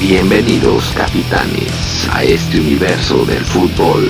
[0.00, 4.06] Bienvenidos capitanes a este universo del fútbol.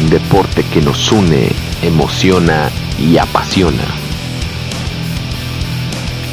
[0.00, 1.50] Un deporte que nos une,
[1.82, 3.82] emociona y apasiona.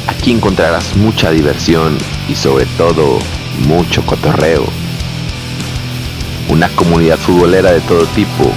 [0.06, 1.98] Aquí encontrarás mucha diversión
[2.28, 3.18] y sobre todo
[3.66, 4.64] mucho cotorreo.
[6.48, 8.48] Una comunidad futbolera de todo tipo.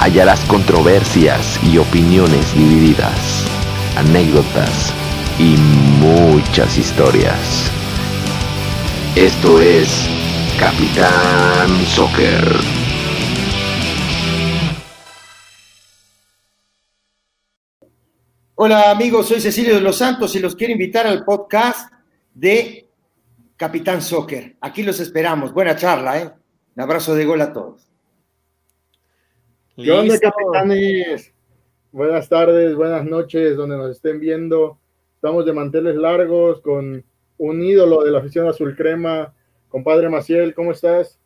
[0.00, 3.44] Hallarás controversias y opiniones divididas,
[3.96, 4.94] anécdotas
[5.38, 5.56] y
[6.00, 7.70] muchas historias.
[9.14, 10.08] Esto es
[10.58, 12.42] Capitán Soccer.
[18.54, 21.92] Hola amigos, soy Cecilio de los Santos y los quiero invitar al podcast
[22.32, 22.88] de
[23.58, 24.56] Capitán Soccer.
[24.62, 25.52] Aquí los esperamos.
[25.52, 26.32] Buena charla, ¿eh?
[26.74, 27.86] Un abrazo de gol a todos.
[29.76, 31.34] ¿Qué onda, capitanes?
[31.92, 34.78] Buenas tardes, buenas noches, donde nos estén viendo.
[35.26, 37.04] Estamos de manteles largos con
[37.38, 39.34] un ídolo de la afición azul crema.
[39.68, 41.18] Compadre Maciel, ¿cómo estás?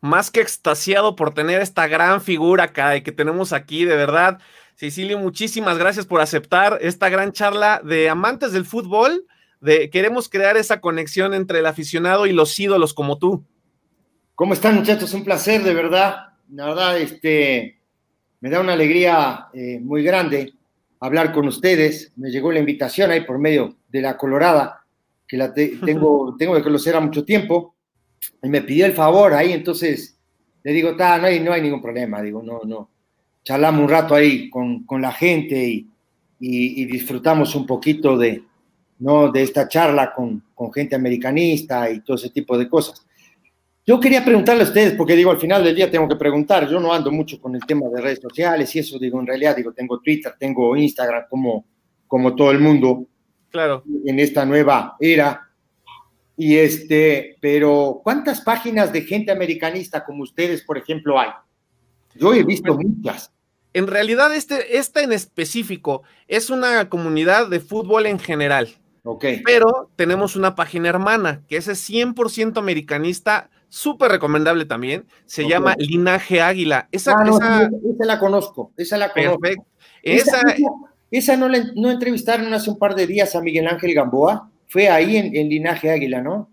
[0.00, 4.38] Más que extasiado por tener esta gran figura que tenemos aquí, de verdad.
[4.74, 9.26] Cecilio, muchísimas gracias por aceptar esta gran charla de amantes del fútbol.
[9.60, 13.44] De, queremos crear esa conexión entre el aficionado y los ídolos como tú.
[14.34, 15.12] ¿Cómo están, muchachos?
[15.12, 16.28] Un placer, de verdad.
[16.50, 17.82] La verdad, este,
[18.40, 20.54] me da una alegría eh, muy grande
[21.00, 22.12] hablar con ustedes.
[22.16, 24.84] Me llegó la invitación ahí por medio de la Colorada,
[25.26, 27.74] que la tengo, tengo que conocer a mucho tiempo,
[28.42, 30.18] y me pidió el favor ahí, entonces
[30.62, 32.90] le digo, no hay, no hay ningún problema, digo, no, no
[33.42, 35.86] charlamos un rato ahí con, la gente
[36.38, 38.42] y, disfrutamos un poquito de,
[38.98, 39.30] ¿no?
[39.30, 43.06] de esta charla con, gente americanista y todo ese tipo de cosas.
[43.86, 46.78] Yo quería preguntarle a ustedes, porque digo, al final del día tengo que preguntar, yo
[46.78, 49.72] no ando mucho con el tema de redes sociales y eso, digo, en realidad, digo,
[49.72, 51.64] tengo Twitter, tengo Instagram, como,
[52.06, 53.06] como todo el mundo.
[53.50, 53.82] Claro.
[54.04, 55.48] En esta nueva era.
[56.36, 61.30] Y este, pero ¿cuántas páginas de gente americanista como ustedes, por ejemplo, hay?
[62.14, 63.32] Yo he visto muchas.
[63.72, 68.68] En realidad, este, esta en específico es una comunidad de fútbol en general.
[69.04, 69.24] Ok.
[69.44, 75.06] Pero tenemos una página hermana, que es 100% americanista, súper recomendable también.
[75.24, 76.88] Se llama Linaje Águila.
[76.92, 79.40] Esa, ah, esa, la conozco, esa la conozco.
[79.40, 79.64] Perfecto.
[80.02, 80.42] Esa,
[81.10, 84.50] esa, no, le, no entrevistaron hace un par de días a Miguel Ángel Gamboa.
[84.68, 86.50] Fue ahí en, Linaje Águila, ¿no?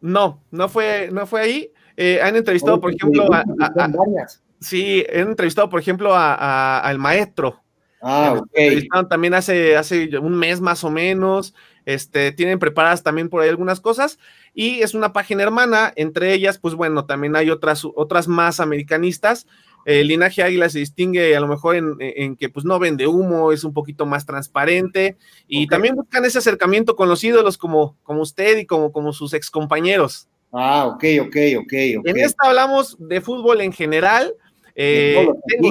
[0.00, 1.70] No, no fue, no fue ahí.
[1.96, 3.44] Eh, han entrevistado, por ejemplo, a,
[4.60, 7.62] Sí, he entrevistado, por ejemplo, al maestro.
[8.02, 9.08] Ah, ok.
[9.08, 11.54] También hace, hace un mes más o menos.
[11.86, 14.18] Este, tienen preparadas también por ahí algunas cosas.
[14.54, 15.92] Y es una página hermana.
[15.96, 19.46] Entre ellas, pues bueno, también hay otras, otras más americanistas.
[19.84, 23.64] El linaje águila se distingue a lo mejor en, que pues no vende humo, es
[23.64, 28.56] un poquito más transparente y también buscan ese acercamiento con los ídolos como, como usted
[28.56, 30.26] y como, como sus excompañeros.
[30.52, 31.72] Ah, ok, ok, ok.
[32.04, 34.34] En esta hablamos de fútbol en general,
[34.74, 35.28] eh,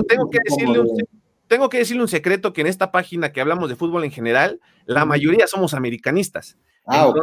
[0.08, 0.90] tengo, que decirle un,
[1.54, 4.60] tengo que decirle un secreto que en esta página que hablamos de fútbol en general,
[4.88, 6.58] la mayoría somos americanistas.
[6.88, 7.14] Ah,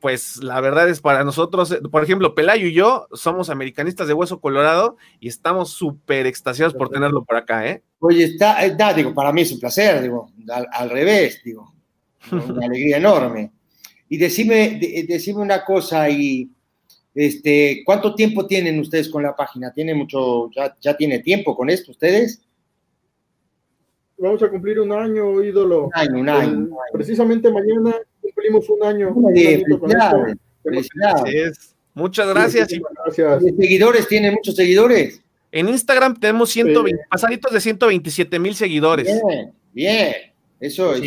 [0.00, 4.40] Pues la verdad es para nosotros, por ejemplo, Pelayo y yo somos americanistas de hueso
[4.40, 7.82] colorado y estamos súper extasiados por tenerlo por acá, ¿eh?
[7.98, 10.32] Oye, está, eh, digo, para mí es un placer, digo,
[10.72, 11.74] al, revés, digo,
[12.32, 13.52] una alegría enorme.
[14.08, 16.50] Y decime, decime una cosa, y
[17.14, 19.72] este, ¿Cuánto tiempo tienen ustedes con la página?
[19.72, 22.42] ¿Tiene mucho, ya, tiene tiempo con esto ustedes?
[24.22, 25.86] Vamos a cumplir un año, ídolo.
[25.86, 26.68] Un año, un año.
[26.92, 29.12] precisamente mañana cumplimos un año.
[31.92, 32.68] Muchas gracias.
[33.04, 33.42] gracias.
[33.58, 35.20] seguidores tienen muchos seguidores?
[35.50, 39.06] En Instagram tenemos 120, pasaditos de 127 mil seguidores.
[39.26, 40.14] Bien, bien.
[40.60, 41.02] Eso es.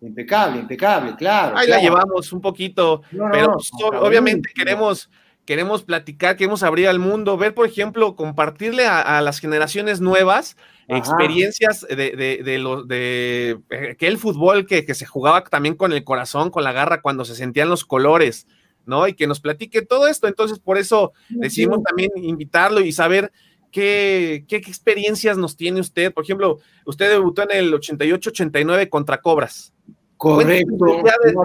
[0.00, 1.56] Impecable, impecable, claro.
[1.56, 3.56] Ahí la llevamos un poquito, pero
[4.02, 5.08] obviamente queremos,
[5.46, 10.56] queremos platicar, queremos abrir al mundo, ver, por ejemplo, compartirle a, las generaciones nuevas
[10.88, 15.74] experiencias de, de, de, lo, de eh, que el fútbol que, que, se jugaba también
[15.74, 18.46] con el corazón, con la garra, cuando se sentían los colores,
[18.86, 19.08] ¿no?
[19.08, 20.28] Y que nos platique todo esto.
[20.28, 23.32] Entonces, por eso decidimos también invitarlo y saber
[23.70, 26.12] qué, qué experiencias nos tiene usted.
[26.12, 29.72] Por ejemplo, usted debutó en el 88-89 contra Cobras.
[30.16, 31.02] Correcto.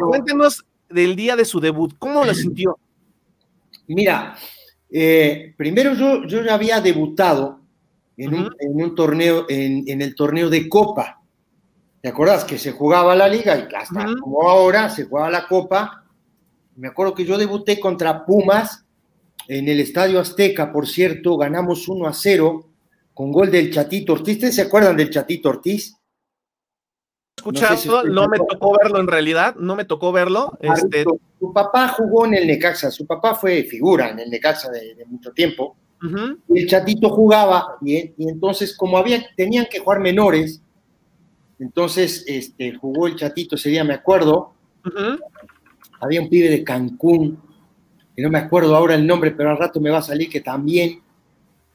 [0.09, 2.77] Cuéntenos, del día de su debut, ¿cómo lo sintió?
[3.87, 4.35] Mira,
[4.89, 7.58] eh, primero yo, yo ya había debutado
[8.25, 11.21] en, un, torneo, en, el torneo de Copa.
[12.01, 16.05] ¿Te acuerdas que se jugaba la liga y hasta como ahora se jugaba la Copa?
[16.75, 18.85] Me acuerdo que yo debuté contra Pumas
[19.47, 22.65] en el Estadio Azteca, por cierto, ganamos 1 a 0
[23.13, 24.35] con gol del Chatito Ortiz.
[24.35, 25.99] ¿Ustedes se acuerdan del Chatito Ortiz?
[27.39, 30.57] escuchado, no, me tocó verlo en realidad, no me tocó verlo.
[30.61, 31.05] Este...
[31.39, 35.31] Su papá jugó en el Necaxa, su papá fue figura en el Necaxa de, mucho
[35.31, 35.77] tiempo.
[36.47, 40.61] Y el chatito jugaba, y, entonces, como había, tenían que jugar menores,
[41.59, 44.53] entonces este, jugó el chatito ese día, me acuerdo.
[45.99, 47.41] Había un pibe de Cancún,
[48.15, 50.39] que no me acuerdo ahora el nombre, pero al rato me va a salir que
[50.39, 51.01] también,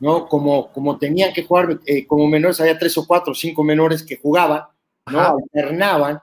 [0.00, 0.26] ¿no?
[0.26, 4.02] Como, como tenían que jugar eh, como menores, había tres o cuatro o cinco menores
[4.02, 4.62] que jugaban
[5.10, 5.20] ¿no?
[5.20, 6.20] Alternaban.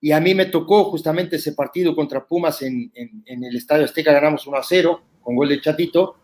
[0.00, 4.46] Y a mí me tocó justamente ese partido contra Pumas en, el Estadio Azteca, ganamos
[4.46, 6.16] 1 a 0 con gol de Chatito.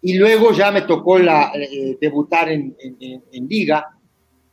[0.00, 2.76] Y luego ya me tocó la, eh, debutar en,
[3.48, 3.86] Liga,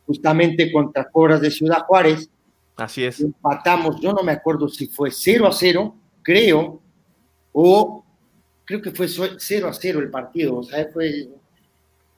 [0.04, 2.28] justamente contra Cobras de Ciudad Juárez.
[2.76, 3.20] Así es.
[3.20, 6.80] Empatamos, yo no me acuerdo si fue 0 a 0, creo,
[7.52, 8.04] o
[8.64, 11.28] creo que fue 0 a 0 el partido, o sea, fue.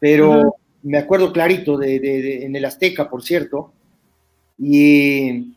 [0.01, 3.73] Pero me acuerdo clarito de, en el Azteca, por cierto,
[4.57, 5.55] y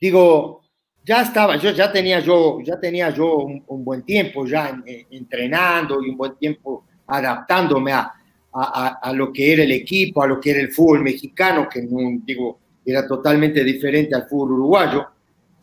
[0.00, 0.62] digo,
[1.04, 6.10] ya estaba, yo ya tenía yo, ya tenía yo un, buen tiempo ya entrenando y
[6.10, 8.12] un buen tiempo adaptándome a,
[8.52, 11.98] a, lo que era el equipo, a lo que era el fútbol mexicano, que no,
[12.24, 15.06] digo, era totalmente diferente al fútbol uruguayo.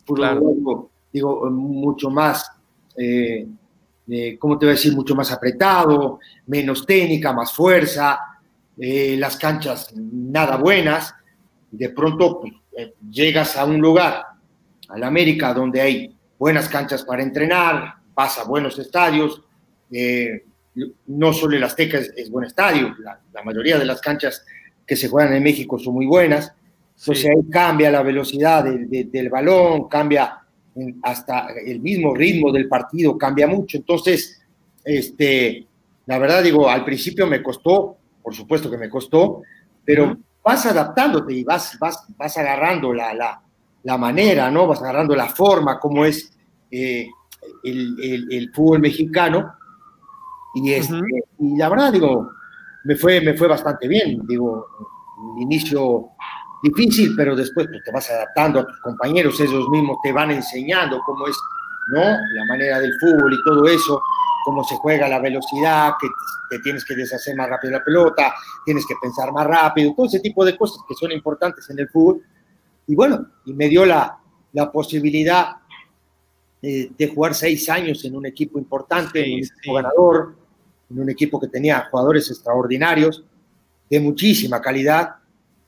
[0.04, 2.50] Fútbol digo, mucho más,
[2.96, 3.46] eh,
[4.08, 4.94] eh, ¿cómo te voy a decir?
[4.94, 8.18] Mucho más apretado, menos técnica, más fuerza,
[8.78, 11.14] eh, las canchas nada buenas,
[11.70, 14.24] de pronto pues, eh, llegas a un lugar,
[14.88, 19.42] a la América, donde hay buenas canchas para entrenar, pasa buenos estadios,
[19.90, 20.44] eh,
[21.06, 24.44] no solo el Azteca es, buen estadio, la, mayoría de las canchas
[24.86, 26.52] que se juegan en México son muy buenas,
[26.98, 30.38] entonces ahí cambia la velocidad del balón, cambia
[31.02, 34.42] hasta el mismo ritmo del partido, cambia mucho, entonces,
[34.84, 35.66] este,
[36.06, 39.42] la verdad digo, al principio me costó por supuesto que me costó,
[39.84, 43.42] pero vas adaptándote y vas, vas, vas agarrando la, la,
[43.82, 44.66] la manera, ¿no?
[44.66, 46.32] Vas agarrando la forma, como es
[46.70, 47.06] eh,
[47.62, 49.52] el, el, fútbol mexicano.
[50.54, 51.00] Y, este,
[51.38, 52.30] y la verdad, digo,
[52.84, 54.20] me fue, me fue bastante bien.
[54.26, 54.66] Digo,
[55.40, 56.10] inicio
[56.62, 61.00] difícil, pero después pues, te vas adaptando a tus compañeros, ellos mismos te van enseñando
[61.04, 61.36] cómo es,
[61.88, 62.00] ¿no?
[62.00, 64.00] La manera del fútbol y todo eso
[64.44, 66.06] cómo se juega la velocidad, que
[66.50, 68.34] te tienes que deshacer más rápido la pelota,
[68.64, 71.88] tienes que pensar más rápido, todo ese tipo de cosas que son importantes en el
[71.88, 72.22] fútbol.
[72.86, 74.18] Y bueno, y me dio la,
[74.52, 75.56] la posibilidad
[76.60, 80.36] eh, de jugar seis años en un equipo importante, en un equipo ganador,
[80.90, 83.24] en un equipo que tenía jugadores extraordinarios,
[83.88, 85.16] de muchísima calidad,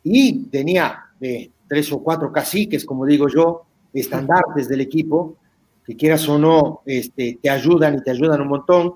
[0.02, 5.36] y tenía eh, tres o cuatro caciques, como digo yo, estandartes del equipo,
[5.84, 8.94] que quieras o no, este, te ayudan y te ayudan un montón,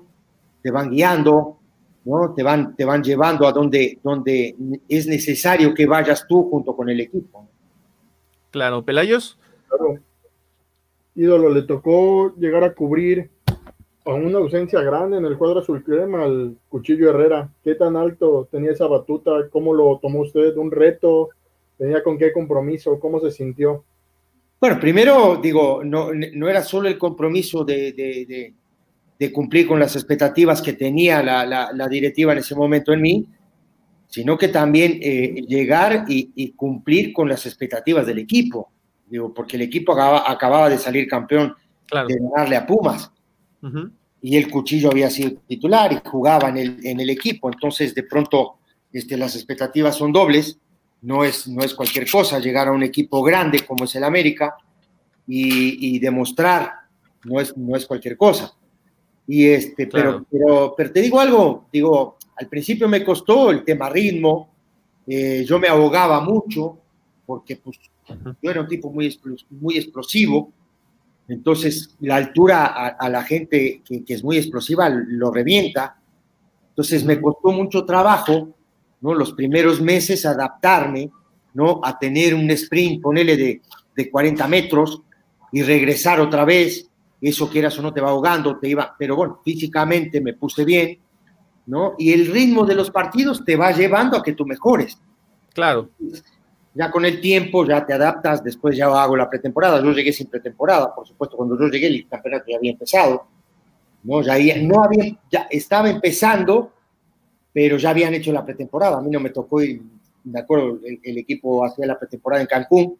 [0.61, 1.57] te van guiando,
[2.05, 2.33] ¿no?
[2.33, 4.55] te, van, te van llevando a donde, donde
[4.87, 7.47] es necesario que vayas tú junto con el equipo.
[8.51, 9.37] Claro, Pelayos.
[9.67, 9.99] Claro.
[11.15, 13.29] Ídolo, le tocó llegar a cubrir
[14.05, 17.49] a una ausencia grande en el cuadro azul crema al Cuchillo Herrera.
[17.63, 19.31] ¿Qué tan alto tenía esa batuta?
[19.51, 20.55] ¿Cómo lo tomó usted?
[20.57, 21.29] ¿Un reto?
[21.77, 22.99] ¿Tenía con qué compromiso?
[22.99, 23.83] ¿Cómo se sintió?
[24.59, 28.53] Bueno, primero digo, no, no era solo el compromiso de,
[29.33, 33.27] cumplir con las expectativas que tenía la, directiva en ese momento en mí,
[34.07, 38.71] sino que también eh, llegar y, cumplir con las expectativas del equipo.
[39.07, 41.55] Digo, porque el equipo acababa, de salir campeón
[42.07, 43.11] de ganarle a Pumas.
[44.21, 47.51] Y el cuchillo había sido titular y jugaba en el, en el equipo.
[47.51, 48.59] Entonces, de pronto,
[48.91, 50.59] este, las expectativas son dobles
[51.01, 54.55] no es, no es cualquier cosa llegar a un equipo grande como es el América
[55.27, 56.71] y, demostrar,
[57.23, 58.53] no es, no es cualquier cosa.
[59.25, 63.89] Y este, pero, pero, pero, te digo algo, digo, al principio me costó el tema
[63.89, 64.49] ritmo,
[65.07, 66.77] eh, yo me abogaba mucho,
[67.25, 67.79] porque pues,
[68.41, 69.17] yo era un tipo muy,
[69.51, 70.51] muy explosivo,
[71.31, 75.97] entonces la altura a, la gente que, que, es muy explosiva lo revienta,
[76.69, 78.55] entonces me costó mucho trabajo
[79.01, 79.13] ¿no?
[79.15, 81.11] Los primeros meses adaptarme,
[81.53, 81.81] ¿no?
[81.83, 83.61] A tener un sprint, ponele de,
[83.95, 85.01] de 40 metros
[85.51, 86.87] y regresar otra vez,
[87.19, 90.99] eso quieras o no te va ahogando, te iba, pero bueno, físicamente me puse bien,
[91.65, 91.95] ¿no?
[91.97, 94.97] Y el ritmo de los partidos te va llevando a que tú mejores.
[95.53, 95.89] Claro.
[96.73, 99.81] Ya con el tiempo ya te adaptas, después ya hago la pretemporada.
[99.83, 103.27] Yo llegué sin pretemporada, por supuesto, cuando yo llegué el campeonato ya había empezado,
[104.03, 104.21] ¿no?
[104.21, 106.71] Ya, no había, ya estaba empezando,
[107.51, 108.97] pero ya habían hecho la pretemporada.
[108.97, 109.81] A mí no me tocó ir,
[110.23, 112.97] me acuerdo, el, equipo hacía la pretemporada en Cancún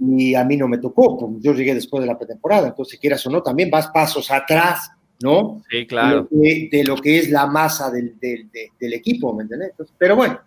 [0.00, 3.26] y a mí no me tocó, pues, yo llegué después de la pretemporada, entonces quieras
[3.26, 4.90] o no, también vas pasos atrás,
[5.22, 5.62] ¿no?
[5.70, 6.26] Sí, claro.
[6.30, 9.72] De, lo que es la masa del, del, equipo, ¿me entiendes?
[9.98, 10.40] pero bueno,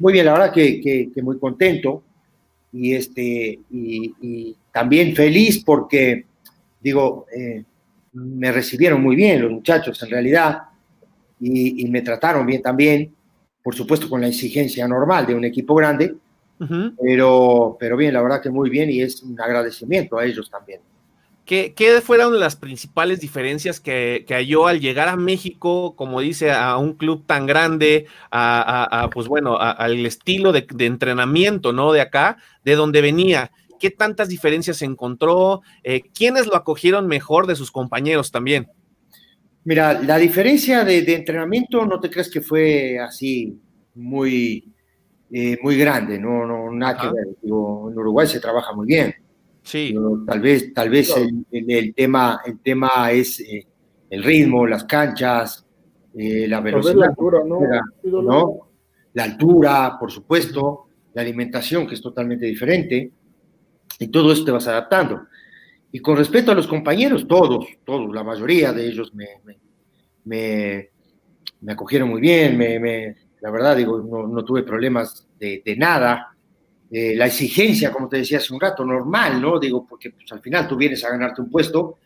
[0.00, 2.02] muy bien, la verdad que, que, muy contento.
[2.72, 6.26] y, este, y, también feliz porque,
[6.80, 7.64] digo, eh,
[8.12, 10.62] me recibieron muy bien los muchachos en realidad
[11.40, 13.12] y, me trataron bien también,
[13.62, 16.14] por supuesto con la exigencia normal de un equipo grande,
[17.02, 20.80] pero, pero bien, la verdad que muy bien y es un agradecimiento a ellos también.
[21.50, 26.52] ¿Qué, ¿Qué, fueron las principales diferencias que, que, halló al llegar a México, como dice,
[26.52, 31.90] a un club tan grande, a, pues bueno, al estilo de, entrenamiento, ¿no?
[31.90, 33.50] De acá, de donde venía.
[33.80, 35.62] ¿Qué tantas diferencias encontró?
[35.82, 38.68] Eh, ¿Quiénes lo acogieron mejor de sus compañeros también?
[39.64, 43.60] Mira, la diferencia de, entrenamiento no te crees que fue así
[43.96, 44.72] muy,
[45.32, 47.26] eh, muy grande, no, no, nada que ver.
[47.42, 47.50] en
[47.98, 49.29] Uruguay se trabaja muy bien.
[49.70, 49.94] Sí.
[50.26, 51.14] tal vez, tal vez
[51.52, 53.64] el, tema, el tema es eh,
[54.10, 55.64] el ritmo, las canchas,
[56.12, 56.96] eh, la velocidad.
[56.96, 58.70] La altura, ¿no?
[59.12, 63.12] La altura, por supuesto, la alimentación, que es totalmente diferente.
[64.00, 65.28] Y todo esto te vas adaptando.
[65.92, 69.26] Y con respecto a los compañeros, todos, todos, la mayoría de ellos me,
[70.24, 70.90] me,
[71.60, 76.29] me, acogieron muy bien, me, la verdad, digo, no, no tuve problemas de, de nada.
[76.90, 79.60] Eh, la exigencia, como te decía hace un rato, normal, ¿no?
[79.60, 81.98] Digo, porque pues, al final tú vienes a ganarte un puesto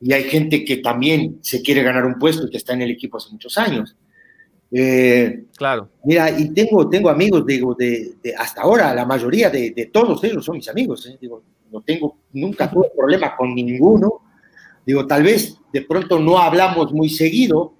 [0.00, 2.90] y hay gente que también se quiere ganar un puesto y que está en el
[2.90, 3.96] equipo hace muchos años.
[4.72, 5.90] Eh, claro.
[6.04, 10.44] Mira, y tengo, tengo amigos, digo, de, hasta ahora, la mayoría de, de, todos ellos
[10.44, 11.18] son mis amigos, ¿eh?
[11.20, 14.22] digo, no tengo, nunca tuve problema con ninguno.
[14.84, 17.74] Digo, tal vez de pronto no hablamos muy seguido,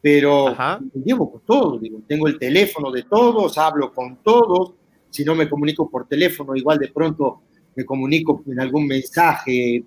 [0.00, 0.56] pero
[1.04, 4.74] llevo con todos, digo, tengo el teléfono de todos, hablo con todos,
[5.10, 7.42] si no me comunico por teléfono, igual de pronto
[7.74, 9.84] me comunico en algún mensaje eh,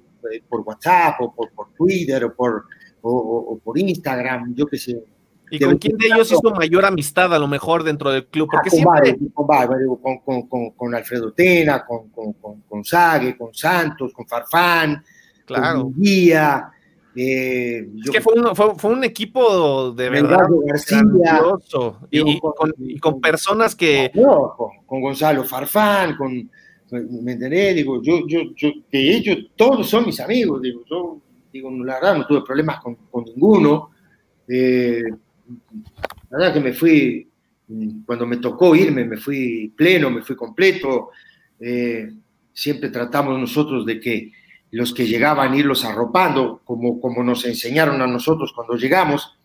[0.48, 2.66] por WhatsApp o por, Twitter o por,
[3.02, 5.04] o, por Instagram, yo qué sé.
[5.50, 8.48] ¿Y con quién de ellos hizo mayor amistad a lo mejor dentro del club?
[8.50, 9.68] Porque ah,
[10.02, 15.04] con, con, con, Alfredo Tena, con, con, con, Sague, con Santos, con Farfán,
[15.46, 15.84] claro.
[15.84, 16.72] con Guía,
[17.16, 20.48] eh, es que fue un, fue, fue un, equipo de verdad
[22.10, 24.12] y, con, y, con, personas que.
[24.14, 26.50] con, Gonzalo Farfán, con.
[26.92, 27.76] ¿Me entendés?
[27.76, 32.18] Digo, yo, yo, yo, que ellos todos son mis amigos, digo, yo, digo, la verdad
[32.18, 33.92] no tuve problemas con, ninguno.
[34.48, 35.04] Eh,
[36.30, 37.28] la verdad que me fui,
[38.06, 41.10] cuando me tocó irme, me fui pleno, me fui completo.
[41.60, 42.10] Eh,
[42.54, 44.32] siempre tratamos nosotros de que
[44.72, 49.38] los que llegaban irlos arropando, como, como nos enseñaron a nosotros cuando llegamos.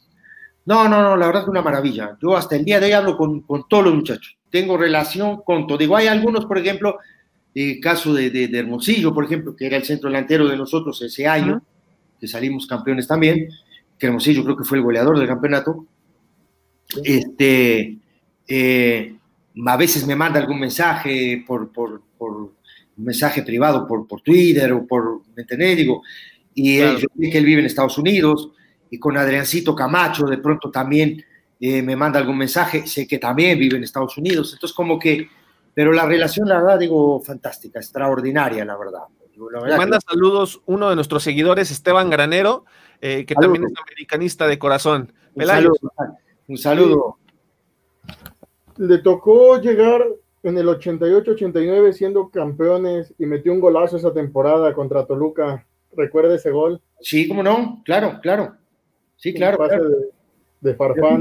[0.64, 2.16] No, no, no, la verdad es una maravilla.
[2.22, 4.36] Yo hasta el día de hoy hablo con, con todos los muchachos.
[4.50, 5.78] Tengo relación con todo.
[5.78, 6.98] Digo, hay algunos, por ejemplo,
[7.54, 11.26] el caso de, de, Hermosillo, por ejemplo, que era el centro delantero de nosotros ese
[11.26, 11.62] año,
[12.20, 13.48] que salimos campeones también,
[13.98, 15.86] que Hermosillo creo que fue el goleador del campeonato.
[17.02, 17.98] Este,
[18.46, 19.16] eh,
[19.66, 22.52] a veces me manda algún mensaje por, por, por
[22.96, 25.76] un mensaje privado por, por Twitter o por, ¿me entendés?
[25.76, 26.02] Digo,
[26.54, 28.50] y yo sé que él vive en Estados Unidos,
[28.90, 31.24] y con Adriancito Camacho de pronto también
[31.60, 35.28] eh, me manda algún mensaje, sé que también vive en Estados Unidos, entonces como que,
[35.74, 39.02] pero la relación, la verdad, digo, fantástica, extraordinaria, la verdad.
[39.76, 42.64] manda saludos uno de nuestros seguidores, Esteban Granero,
[43.00, 45.12] eh, que también es americanista de corazón.
[45.34, 45.76] Un saludo.
[46.48, 47.18] Un saludo.
[48.78, 50.02] Le tocó llegar
[50.48, 55.66] en el 88-89 siendo campeones y metió un golazo esa temporada contra Toluca.
[55.92, 56.80] ¿Recuerda ese gol?
[57.00, 58.54] Sí, cómo no, claro, claro.
[59.16, 59.58] Sí, claro.
[60.60, 61.20] De, Farfán.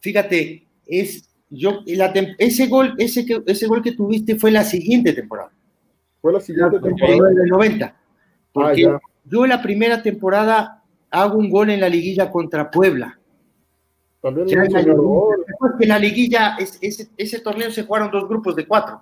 [0.00, 1.80] Fíjate, es yo
[2.38, 5.52] ese gol, ese que, ese gol que tuviste fue la siguiente temporada.
[6.20, 7.96] Fue la siguiente temporada del 90.
[8.52, 13.18] Porque ah, yo en la primera temporada hago un gol en la liguilla contra Puebla
[14.28, 19.00] en la liguilla, ese, torneo se jugaron dos grupos de cuatro.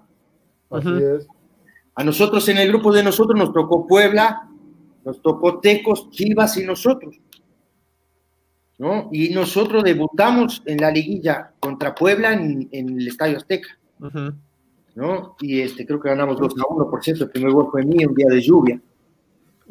[0.70, 1.26] Así es.
[1.94, 4.48] A nosotros en el grupo de nosotros nos tocó Puebla,
[5.04, 7.20] nos tocó Tecos, Chivas y nosotros.
[8.78, 9.08] ¿no?
[9.12, 13.68] Y nosotros debutamos en la liguilla contra Puebla en, el Estadio Azteca.
[14.96, 15.36] ¿no?
[15.40, 18.08] Y este, creo que ganamos 2 a 1, por cierto, el primer gol fue mío,
[18.08, 18.80] un día de lluvia.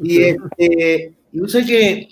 [0.00, 2.08] Y, este, y yo sé que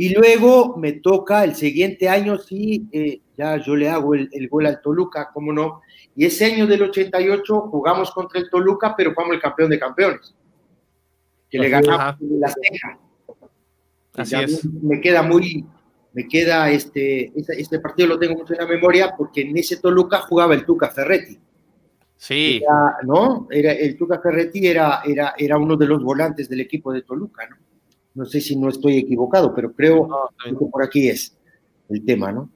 [0.00, 4.64] y luego me toca el siguiente año, sí, eh, ya yo le hago el, gol
[4.64, 5.82] al Toluca, cómo no.
[6.16, 10.34] Y ese año del 88 jugamos contra el Toluca, pero fuimos el campeón de campeones.
[11.50, 12.98] Que le ganamos la ceja.
[14.14, 14.64] Así es.
[14.64, 15.66] Me queda muy,
[16.14, 20.20] me queda este, este partido lo tengo mucho en la memoria porque en ese Toluca
[20.22, 21.38] jugaba el Tuca Ferretti.
[22.16, 22.62] Sí.
[23.04, 23.48] ¿No?
[23.50, 27.46] Era, el Tuca Ferretti era, era, era uno de los volantes del equipo de Toluca,
[27.46, 27.56] ¿no?
[28.14, 30.08] No sé si no estoy equivocado, pero creo
[30.44, 31.36] que por aquí es
[31.88, 32.50] el tema, ¿no?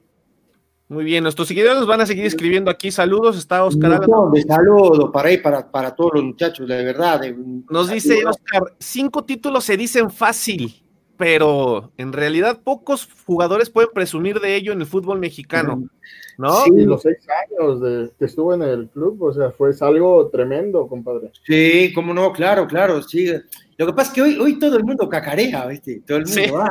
[0.87, 2.91] Muy bien, nuestros seguidores nos van a seguir escribiendo aquí.
[2.91, 4.01] Saludos, está Oscar.
[4.31, 7.21] De saludos para ahí, para, para todos los muchachos, de verdad.
[7.69, 10.83] nos dice Oscar, cinco títulos se dicen fácil,
[11.17, 15.89] pero en realidad pocos jugadores pueden presumir de ello en el fútbol mexicano,
[16.37, 16.63] ¿no?
[16.65, 17.17] Sí, los seis
[17.49, 21.31] años de, que estuvo en el club, o sea, fue algo tremendo, compadre.
[21.47, 23.31] Sí, cómo no, claro, claro, sí.
[23.77, 26.01] Lo que pasa es que hoy, hoy todo el mundo cacarea, ¿viste?
[26.05, 26.63] Todo el mundo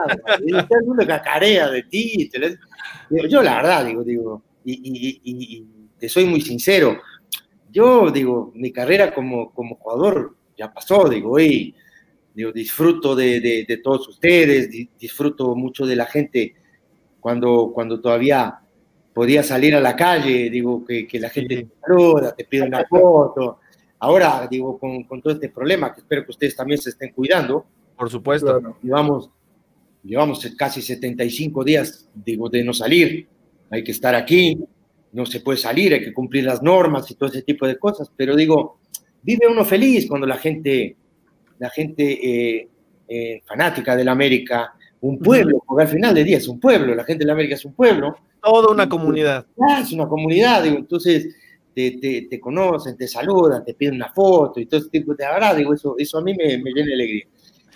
[0.69, 2.31] todo el mundo cacarea de ti.
[3.29, 5.67] yo la verdad, digo, digo, y,
[5.99, 6.99] te soy muy sincero,
[7.71, 11.75] yo digo, mi carrera como, como jugador ya pasó, digo, hoy
[12.33, 16.55] digo, disfruto de, de, todos ustedes, disfruto mucho de la gente
[17.21, 18.61] cuando, cuando todavía
[19.13, 22.85] podía salir a la calle, digo, que, que la gente te saluda, te pide una
[22.85, 23.61] foto,
[24.05, 27.65] Ahora, digo, con, todo este problema, que espero que ustedes también se estén cuidando.
[27.97, 28.77] Por supuesto.
[28.83, 29.31] Llevamos,
[30.03, 33.27] llevamos casi 75 días, digo, de no salir.
[33.71, 34.63] Hay que estar aquí,
[35.13, 38.13] no se puede salir, hay que cumplir las normas y todo ese tipo de cosas.
[38.15, 38.77] Pero digo,
[39.23, 40.99] vive uno feliz cuando la gente,
[41.59, 42.69] la gente eh,
[43.09, 46.95] eh, fanática de la América, un pueblo, porque al final del día es un pueblo,
[46.95, 48.15] la gente de la América es un pueblo.
[48.43, 49.47] Toda una comunidad.
[49.67, 51.35] Ah, es una comunidad, digo, entonces
[51.75, 55.57] te, te, conocen, te saludan, te piden una foto y todo ese tipo de verdad,
[55.57, 57.25] digo, eso, eso a mí me, me llena de alegría.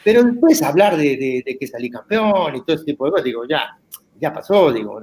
[0.05, 3.45] Pero después hablar de, de, que salí campeón y todo ese tipo de cosas, digo,
[3.47, 3.77] ya,
[4.21, 5.01] ya pasó, digo,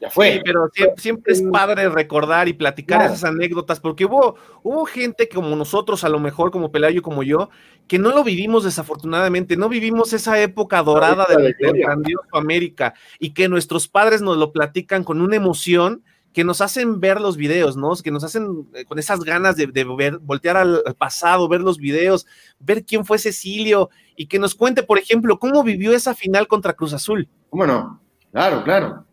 [0.00, 0.34] ya fue.
[0.34, 5.54] Sí, pero siempre, es padre recordar y platicar esas anécdotas, porque hubo, hubo gente como
[5.56, 7.50] nosotros, a lo mejor como Pelayo, como yo,
[7.88, 13.34] que no lo vivimos desafortunadamente, no vivimos esa época dorada de, de grandioso América y
[13.34, 16.02] que nuestros padres nos lo platican con una emoción
[16.36, 17.94] que nos hacen ver los videos, ¿no?
[17.94, 19.66] Que nos hacen eh, con esas ganas de,
[19.96, 22.26] ver, voltear al, pasado, ver los videos,
[22.58, 26.74] ver quién fue Cecilio y que nos cuente, por ejemplo, cómo vivió esa final contra
[26.74, 27.26] Cruz Azul.
[27.48, 28.02] ¿Cómo no?
[28.32, 29.06] Claro, claro.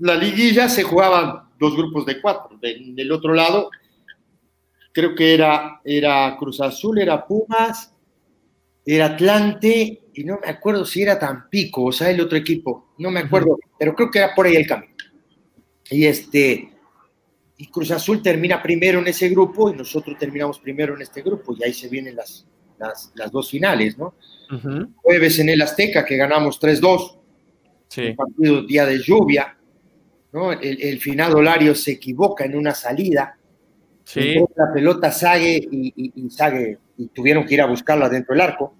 [0.00, 2.58] La liguilla se jugaban dos grupos de cuatro.
[2.60, 3.70] del otro lado,
[4.92, 7.94] creo que era, era Cruz Azul, era Pumas,
[8.84, 13.10] era Atlante, y no me acuerdo si era Tampico, o sea, el otro equipo, no
[13.10, 14.92] me acuerdo, pero creo que era por ahí el camino.
[15.90, 16.74] Y este
[17.56, 21.54] y Cruz Azul termina primero en ese grupo y nosotros terminamos primero en este grupo
[21.56, 22.46] y ahí se vienen las,
[23.14, 24.14] las, dos finales, ¿no?
[24.96, 27.16] Jueves en el Azteca que ganamos 3-2,
[27.88, 28.02] sí.
[28.08, 29.56] un partido día de lluvia,
[30.32, 30.52] ¿no?
[30.52, 33.38] El, el final Olario se equivoca en una salida,
[34.04, 34.34] sí.
[34.56, 36.28] la pelota Sague y, y, y,
[36.98, 38.74] y tuvieron que ir a buscarla dentro del arco.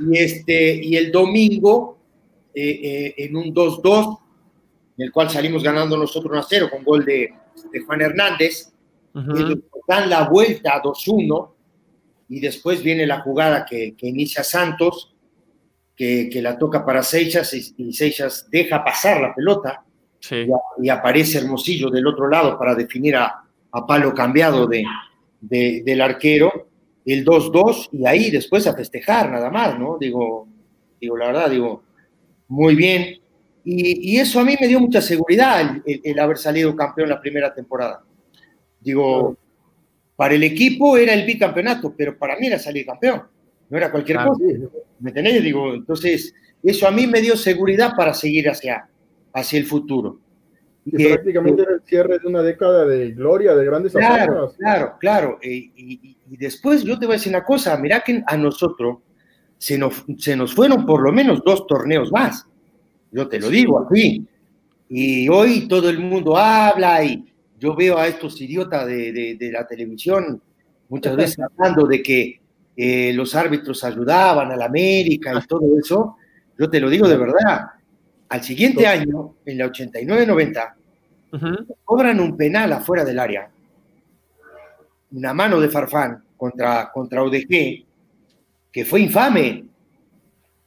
[0.00, 1.97] y, este, y el domingo
[2.60, 4.18] eh, eh, en un 2-2,
[4.96, 7.32] en el cual salimos ganando nosotros 1 0 con gol de,
[7.86, 8.72] Juan Hernández.
[9.86, 11.50] dan la vuelta 2-1
[12.30, 15.14] y después viene la jugada que, inicia Santos,
[15.94, 19.84] que, la toca para Seixas y, Seixas deja pasar la pelota
[20.82, 23.44] y, aparece Hermosillo del otro lado para definir a,
[23.86, 24.84] palo cambiado de,
[25.40, 26.66] del arquero
[27.06, 29.96] el 2-2 y ahí después a festejar nada más, ¿no?
[29.96, 30.48] Digo,
[31.00, 31.84] digo la verdad, digo,
[32.48, 33.20] muy bien.
[33.64, 38.02] Y, eso a mí me dio mucha seguridad el, haber salido campeón la primera temporada.
[38.80, 39.36] Digo,
[40.16, 43.22] para el equipo era el bicampeonato, pero para mí era salir campeón.
[43.68, 44.42] No era cualquier cosa.
[45.00, 45.42] ¿Me entendés?
[45.42, 48.88] Digo, entonces, eso a mí me dio seguridad para seguir hacia,
[49.34, 50.18] hacia el futuro.
[50.86, 55.38] Y prácticamente era el cierre de una década de gloria, de grandes Claro, claro, claro.
[55.42, 58.98] Y, y, después yo te voy a decir una cosa, mira que a nosotros
[59.58, 62.46] se nos, se nos fueron por lo menos dos torneos más.
[63.10, 64.24] Yo te lo digo aquí.
[64.88, 67.24] Y hoy todo el mundo habla y
[67.58, 70.40] yo veo a estos idiotas de, de, la televisión
[70.88, 72.40] muchas veces hablando de que
[72.76, 76.16] eh, los árbitros ayudaban a la América y todo eso.
[76.56, 77.66] Yo te lo digo de verdad.
[78.28, 80.74] Al siguiente año, en la 89-90,
[81.84, 83.50] cobran un penal afuera del área.
[85.10, 87.87] Una mano de Farfán contra, contra ODG
[88.72, 89.64] que fue infame.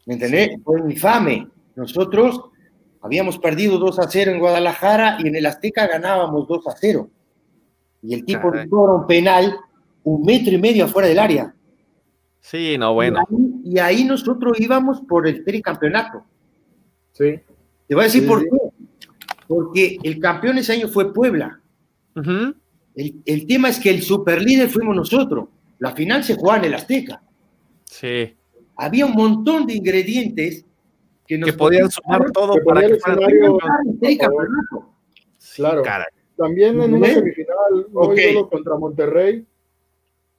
[0.05, 0.51] ¿Me entendés?
[0.63, 1.47] Fue infame.
[1.75, 2.41] Nosotros
[3.01, 7.09] habíamos perdido 2 a 0 en Guadalajara y en el Azteca ganábamos 2 a 0.
[8.03, 9.57] Y el tipo nos cobra un penal
[10.03, 11.53] un metro y medio afuera del área.
[12.39, 13.19] Sí, no, bueno.
[13.63, 16.23] Y ahí, nosotros íbamos por el tricampeonato.
[17.11, 17.39] Sí.
[17.87, 18.49] Te voy a decir por qué.
[19.47, 21.59] Porque el campeón ese año fue Puebla.
[22.15, 25.49] el, el, tema es que el superlíder fuimos nosotros.
[25.77, 27.21] La final se jugaba en el Azteca.
[27.91, 28.35] Sí.
[28.77, 30.65] Había un montón de ingredientes
[31.27, 33.27] que, nos podían sumar todo para que fuera
[35.55, 35.83] Claro.
[36.37, 38.35] También en una semifinal, okay.
[38.49, 39.45] contra Monterrey.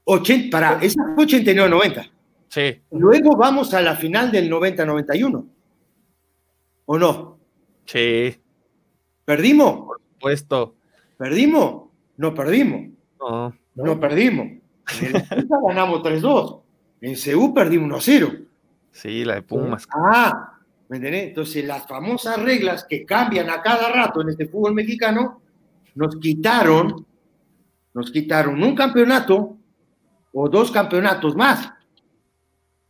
[0.05, 2.11] 80, para, esa fue 89-90.
[2.49, 2.83] Sí.
[2.91, 5.47] Luego vamos a la final del 90-91.
[6.87, 7.39] ¿O no?
[7.85, 8.35] Sí.
[9.25, 9.87] ¿Perdimos?
[9.87, 10.75] Por supuesto.
[11.19, 11.91] ¿Perdimos?
[12.17, 12.89] No perdimos.
[13.21, 13.55] No.
[13.75, 14.47] No, perdimos.
[15.01, 16.62] En el ganamos 3-2.
[17.03, 18.47] En CU perdimos 1-0.
[18.93, 19.87] Sí, la de Pumas.
[19.93, 21.25] Ah, ¿me entendés?
[21.25, 25.43] Entonces, las famosas reglas que cambian a cada rato en este fútbol mexicano
[25.97, 27.05] nos quitaron,
[27.93, 29.57] nos quitaron un campeonato
[30.33, 31.71] o dos campeonatos más.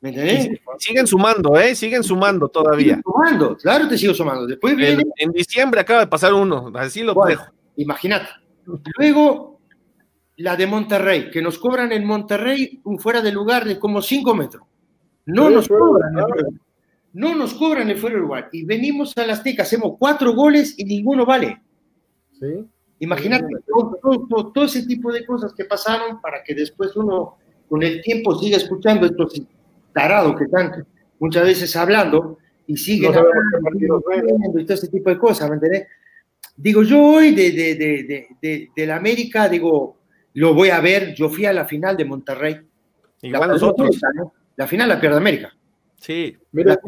[0.03, 0.61] ¿Me entendés?
[0.79, 1.75] siguen sumando, ¿eh?
[1.75, 2.97] Siguen sumando todavía.
[2.97, 4.47] Siguen sumando, claro te sigo sumando.
[4.47, 5.05] Después viene...
[5.17, 7.47] en diciembre acaba de pasar uno, así lo dejo.
[7.77, 8.29] Imagínate.
[8.99, 9.52] Luego,
[10.43, 14.35] la de Monterrey, que nos cobran en Monterrey un fuera de lugar de como 5
[14.35, 14.65] metros.
[15.27, 16.15] No nos cobran.
[17.13, 18.49] No nos cobran el fuera de lugar.
[18.51, 21.63] Y venimos a la Azteca, hacemos cuatro goles y ninguno vale.
[22.41, 22.67] Sí.
[22.99, 27.37] Imagínate todo, todo, ese tipo de cosas que pasaron para que después uno
[27.69, 29.41] con el tiempo siga escuchando estos
[29.95, 30.85] tarados que están
[31.21, 35.87] muchas veces hablando y siguen hablando y todo ese tipo de cosas, ¿me entendés?
[36.57, 37.75] Digo, yo hoy de, de,
[38.41, 40.02] de, de, la América, digo,
[40.35, 42.61] lo voy a ver, yo fui a la final de Monterrey.
[43.23, 44.01] Igual la nosotros.
[44.57, 45.55] La final la pierde América.
[45.99, 46.37] Sí.
[46.53, 46.79] Mira,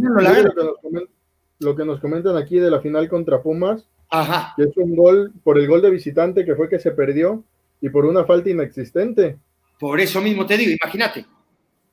[1.60, 4.52] lo, que nos comentan aquí de la final contra Pumas, Ajá.
[4.56, 7.44] que es un gol por el gol de visitante que fue que se perdió
[7.80, 9.38] y por una falta inexistente.
[9.78, 11.26] Por eso mismo te digo, imagínate,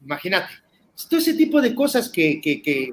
[0.01, 0.53] imagínate.
[1.09, 2.89] Todo ese tipo de cosas que, que, que,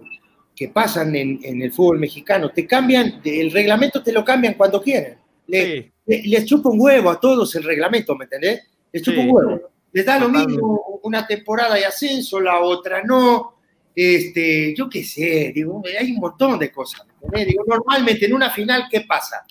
[0.54, 4.82] que pasan en, en, el fútbol mexicano, te cambian, el reglamento te lo cambian cuando
[4.82, 5.17] quieren.
[5.48, 8.62] Le, les chupa un huevo a todos el reglamento, ¿me entendés?
[8.92, 9.61] Les chupa un huevo.
[9.92, 13.54] Les da lo mismo una temporada de ascenso, la otra no.
[13.94, 17.04] Este, yo qué sé, digo, hay un montón de cosas.
[17.34, 19.44] Digo, normalmente en una final, ¿qué pasa?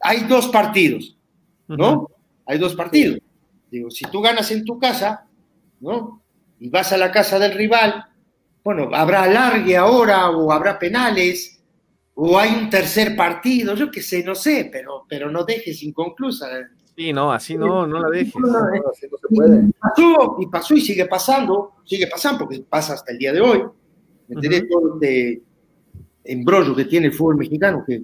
[0.00, 1.18] Hay dos partidos,
[1.68, 2.08] ¿no?
[2.46, 3.18] Hay dos partidos.
[3.70, 5.26] Digo, si tú ganas en tu casa,
[5.80, 6.22] ¿no?
[6.58, 8.06] Y vas a la casa del rival,
[8.64, 11.59] bueno, habrá alargue ahora o habrá penales
[12.22, 16.48] o hay un tercer partido, yo qué sé, no sé, pero, pero no dejes inconclusa.
[16.94, 18.34] Sí, no, así no, no la dejes.
[18.36, 18.58] No,
[18.90, 19.68] así no se puede.
[19.68, 23.40] Y pasó, y pasó y sigue pasando, sigue pasando porque pasa hasta el día de
[23.40, 23.62] hoy.
[24.28, 25.40] ¿Me uh Todo este
[26.24, 27.82] embrollo que tiene el fútbol mexicano.
[27.86, 28.02] Que,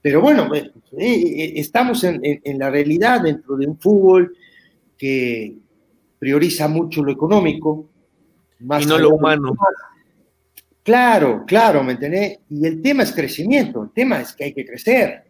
[0.00, 4.36] pero bueno, eh, eh, estamos en, en, la realidad dentro de un fútbol
[4.96, 5.56] que
[6.16, 7.88] prioriza mucho lo económico.
[8.60, 9.56] Más y no lo humano.
[10.88, 12.38] Claro, claro, ¿me entendés?
[12.48, 15.22] Y el tema es crecimiento, el tema es que hay que crecer.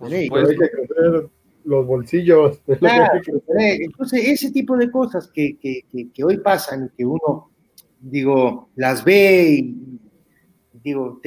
[0.00, 1.28] hay que crecer
[1.64, 2.60] los bolsillos.
[2.80, 3.20] Claro,
[3.56, 7.52] entonces, ese tipo de cosas que, que, que, hoy pasan y que uno,
[8.00, 10.00] digo, las ve y,
[10.82, 11.20] digo,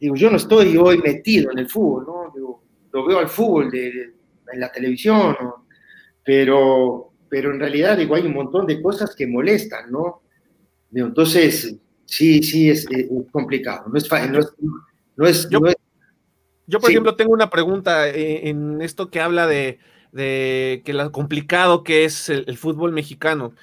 [0.00, 2.32] digo, yo no estoy hoy metido en el fútbol, ¿no?
[2.34, 4.12] Digo, lo veo al fútbol de,
[4.52, 5.66] en la televisión, ¿no?
[6.24, 10.22] pero, pero en realidad, digo, hay un montón de cosas que molestan, ¿no?
[10.90, 11.78] Digo, entonces,
[12.12, 12.86] sí, sí, es,
[13.30, 13.84] complicado.
[13.88, 14.08] No es,
[15.16, 15.48] no es,
[16.66, 19.78] yo, por ejemplo, tengo una pregunta eh, en, esto que habla de,
[20.12, 23.54] que lo complicado que es el, fútbol mexicano.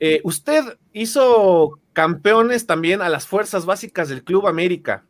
[0.00, 5.04] Eh, usted hizo campeones también a las fuerzas básicas del Club América.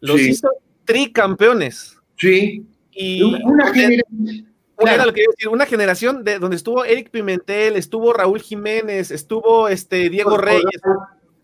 [0.00, 0.48] Los hizo
[0.84, 1.98] tricampeones.
[2.16, 2.66] Sí.
[2.90, 8.40] Y una, generación, lo que decir, una generación de donde estuvo Eric Pimentel, estuvo Raúl
[8.40, 10.80] Jiménez, estuvo este Diego Reyes,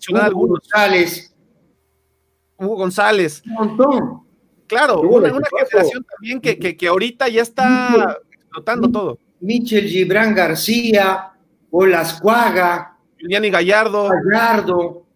[0.09, 1.35] Hugo González.
[2.57, 3.43] Hugo González.
[3.47, 4.21] Un montón.
[4.67, 9.19] Claro, una, generación también que, que, ahorita ya está explotando todo.
[9.41, 11.33] Michel Gibran García,
[11.71, 14.09] Olas Cuaga, y Gallardo.
[14.09, 15.07] Gallardo.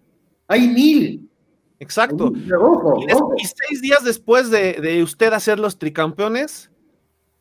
[0.48, 1.30] Hay mil.
[1.78, 2.32] Exacto.
[2.34, 6.70] y, seis días después de, de, usted hacer los tricampeones,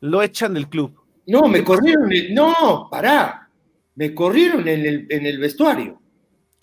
[0.00, 0.94] lo echan del club.
[1.26, 2.10] No, me corrieron.
[2.32, 3.48] no, pará.
[3.94, 6.00] Me corrieron en el, en el vestuario.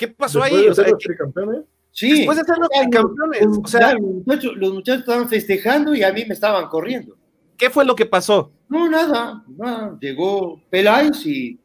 [0.01, 0.67] ¿Qué pasó ahí?
[0.67, 1.61] O sea, los tricampeones?
[1.91, 2.11] Sí.
[2.11, 3.47] Después de ser los tricampeones.
[3.63, 7.15] O sea, los muchachos, los muchachos estaban festejando y a mí me estaban corriendo.
[7.55, 8.51] ¿Qué fue lo que pasó?
[8.67, 9.43] No, nada.
[9.47, 9.95] nada.
[10.01, 11.59] Llegó Peláez y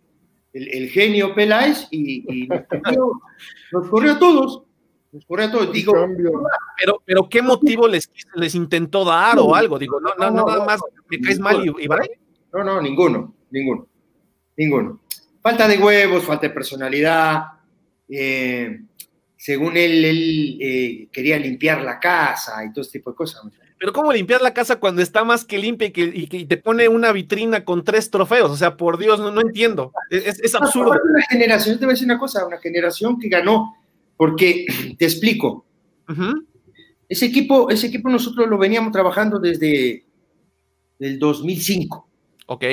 [0.52, 4.64] el, el genio Peláez y, y nos, corrió, a todos.
[5.12, 5.72] Nos corrió a todos.
[5.72, 5.94] Digo,
[6.78, 9.78] pero, pero ¿qué motivo les, les intentó dar o algo?
[9.78, 11.88] Digo, no, no, no, nada más me caes mal y, y
[12.52, 13.86] No, no, ninguno, ninguno,
[14.58, 15.00] ninguno.
[15.40, 17.55] Falta de huevos, falta de personalidad,
[18.08, 18.80] eh,
[19.36, 23.42] según él, él eh, quería limpiar la casa y todo este tipo de cosas.
[23.78, 27.12] Pero ¿cómo limpiar la casa cuando está más que limpia y que, te pone una
[27.12, 28.50] vitrina con tres trofeos?
[28.50, 29.92] O sea, por Dios, no, no entiendo.
[30.10, 30.92] Es, absurdo.
[30.92, 33.76] Una generación, te voy a decir una cosa, una generación que ganó,
[34.16, 34.64] porque
[34.98, 35.66] te explico.
[37.08, 40.06] Ese equipo, ese equipo nosotros lo veníamos trabajando desde
[40.98, 42.08] el 2005.
[42.46, 42.64] Ok.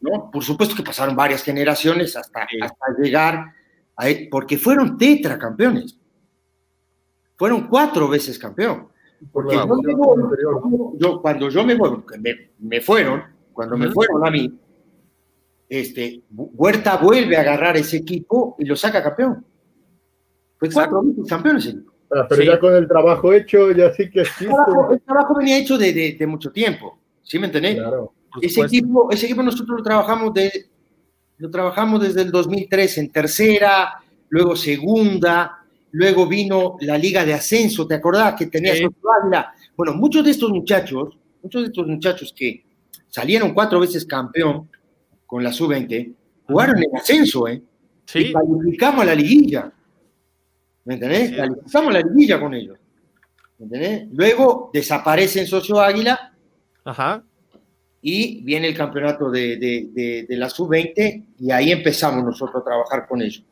[0.00, 0.30] ¿no?
[0.30, 3.52] Por supuesto que pasaron varias generaciones hasta, hasta llegar
[4.30, 5.98] porque fueron tetracampeones.
[7.36, 8.88] Fueron cuatro veces campeón.
[9.32, 9.56] Porque
[10.98, 12.02] yo, cuando yo me voy,
[12.58, 14.58] me, fueron, cuando me fueron a mí,
[15.68, 19.44] este, Huerta vuelve a agarrar ese equipo y lo saca campeón.
[20.58, 21.92] Fue cuatro veces campeón ese equipo.
[22.10, 24.44] Ah, pero ya con el trabajo hecho, ya sí que existe.
[24.90, 27.76] El trabajo, venía hecho de, mucho tiempo, ¿sí me entendés?
[27.76, 30.66] Claro, ese, equipo, ese equipo nosotros lo trabajamos, de,
[31.38, 33.94] lo trabajamos desde el 2003 en tercera,
[34.28, 38.74] luego segunda, luego vino la Liga de Ascenso, ¿te acordás que tenía
[39.76, 42.64] Bueno, muchos de estos muchachos, muchos de estos muchachos que
[43.08, 44.70] salieron cuatro veces campeón
[45.26, 46.14] con la sub-20,
[46.46, 47.62] jugaron en ascenso, ¿eh?
[48.04, 48.18] Sí.
[48.18, 49.72] Y calificamos a la liguilla.
[50.84, 51.36] ¿Me entendés?
[51.36, 52.78] Calificamos la liguilla con ellos.
[53.58, 54.08] ¿Me entendés?
[54.12, 56.32] Luego desaparece en Socio Águila.
[56.84, 57.24] Ajá.
[58.08, 63.08] Y viene el campeonato de, de, de la sub-20 y ahí empezamos nosotros a trabajar
[63.08, 63.42] con ellos.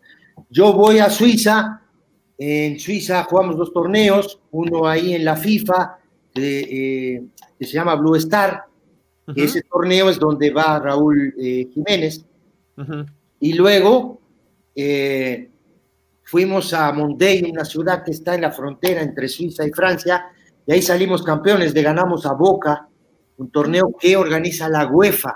[0.48, 1.80] Yo voy a Suiza
[2.38, 5.98] en Suiza jugamos dos torneos, uno ahí en la FIFA,
[6.34, 7.22] eh,
[7.58, 8.64] que se llama Blue Star.
[9.34, 12.24] Ese torneo es donde va Raúl eh, Jiménez.
[13.40, 14.20] Y luego
[14.74, 15.48] eh,
[16.24, 20.26] fuimos a Monday, una ciudad que está en la frontera entre Suiza y Francia,
[20.66, 22.88] y ahí salimos campeones, le ganamos a Boca,
[23.36, 25.34] un torneo que organiza la UEFA.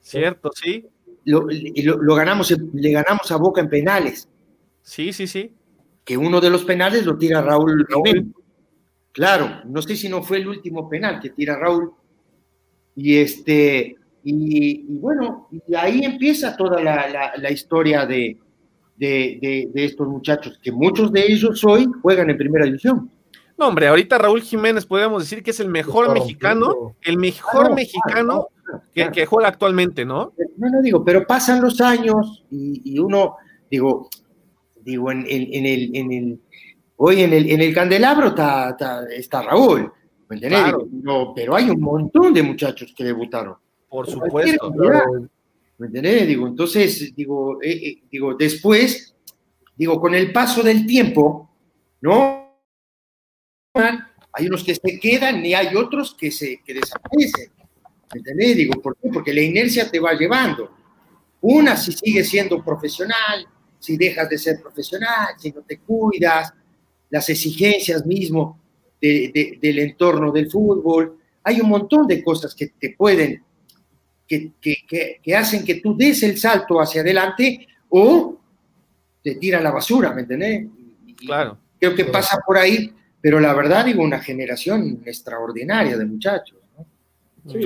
[0.00, 0.86] Cierto, sí.
[1.24, 4.28] Lo, lo ganamos, le ganamos a Boca en penales.
[4.82, 5.52] Sí, sí, sí
[6.08, 7.86] que uno de los penales lo tira Raúl
[9.12, 11.92] Claro, no sé si no fue el último penal que tira Raúl.
[12.96, 18.38] Y este, y, bueno, y ahí empieza toda la, historia de,
[18.96, 23.10] de, estos muchachos, que muchos de ellos hoy juegan en primera división.
[23.58, 28.48] No, hombre, ahorita Raúl Jiménez podríamos decir que es el mejor mexicano, el mejor mexicano
[28.94, 30.32] que, juega actualmente, ¿no?
[30.56, 33.36] No, no digo, pero pasan los años y uno,
[33.70, 34.08] digo,
[34.88, 36.40] Digo, en, el, en el,
[36.96, 38.74] hoy en el, en el candelabro está,
[39.14, 39.92] está, Raúl,
[40.30, 40.74] ¿me entendés?
[41.36, 43.56] pero hay un montón de muchachos que debutaron.
[43.86, 44.72] Por supuesto.
[45.76, 46.26] ¿Me entendés?
[46.26, 49.14] Digo, entonces, digo, eh, eh, digo, después,
[49.76, 51.50] digo, con el paso del tiempo,
[52.00, 52.37] ¿no?
[54.32, 57.50] Hay unos que se quedan y hay otros que, se, que desaparecen.
[58.12, 58.56] ¿Me entendés?
[58.56, 59.08] Digo, ¿por qué?
[59.12, 60.70] Porque la inercia te va llevando.
[61.40, 63.46] Una si sigue siendo profesional,
[63.78, 66.52] si dejas de ser profesional, si no te cuidas,
[67.10, 68.60] las exigencias mismo
[69.00, 71.18] del entorno del fútbol.
[71.44, 73.42] Hay un montón de cosas que te pueden,
[74.26, 78.38] que, que, hacen que tú des el salto hacia adelante o
[79.22, 80.66] te tiran la basura, ¿me entendés?
[81.16, 81.58] claro.
[81.80, 86.58] Creo que pasa por ahí, pero la verdad digo, una generación extraordinaria de muchachos.
[87.46, 87.60] Sí,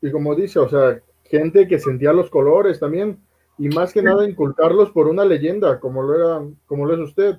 [0.00, 3.18] y como dice, o sea, gente que sentía los colores también,
[3.58, 7.36] y más que nada inculcarlos por una leyenda, como lo era, como lo es usted.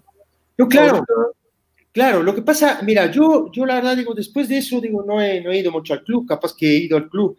[0.57, 1.05] Yo, claro,
[1.91, 5.21] claro, lo que pasa, mira, yo, yo la verdad digo, después de eso, digo, no
[5.21, 7.37] he, no he ido mucho al club, capaz que he ido al club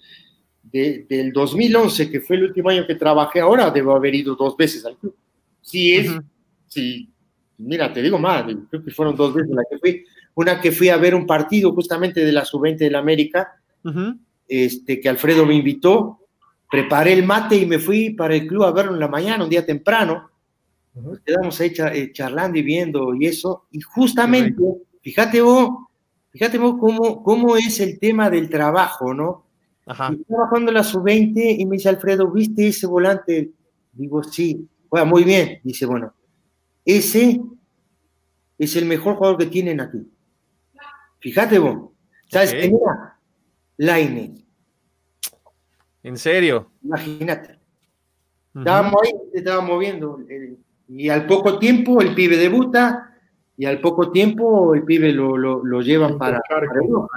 [0.62, 4.84] del 2011, que fue el último año que trabajé, ahora debo haber ido dos veces
[4.86, 5.14] al club.
[5.60, 6.10] Sí, es,
[6.66, 7.10] sí,
[7.60, 10.04] mira, te digo más, creo que fueron dos veces la que fui.
[10.34, 13.60] Una que fui a ver un partido justamente de la Sub-20 de la América,
[14.48, 16.20] este, que Alfredo me invitó,
[16.70, 19.50] preparé el mate y me fui para el club a verlo en la mañana, un
[19.50, 20.30] día temprano.
[20.94, 23.66] Nos quedamos ahí eh, charlando y viendo y eso.
[23.70, 24.62] Y justamente,
[25.02, 25.70] fíjate vos,
[26.30, 29.46] fíjate vos cómo, cómo es el tema del trabajo, ¿no?
[29.86, 30.12] Ajá.
[30.12, 33.50] Estaba jugando la sub-20 y me dice Alfredo, ¿viste ese volante?
[33.92, 35.60] Digo, sí, juega muy bien.
[35.64, 36.12] Dice, bueno,
[36.96, 37.40] ese
[38.58, 40.06] es el mejor jugador que tienen aquí.
[41.20, 41.90] Fíjate vos.
[42.28, 43.18] ¿Sabes qué era?
[43.76, 44.34] Laine.
[46.02, 46.70] ¿En serio?
[46.82, 47.58] Imagínate.
[48.54, 50.20] Estábamos ahí, estábamos moviendo.
[50.28, 50.56] Eh,
[50.88, 53.14] y al poco tiempo el pibe debuta
[53.56, 56.40] y al poco tiempo el pibe lo, lo, llevan para,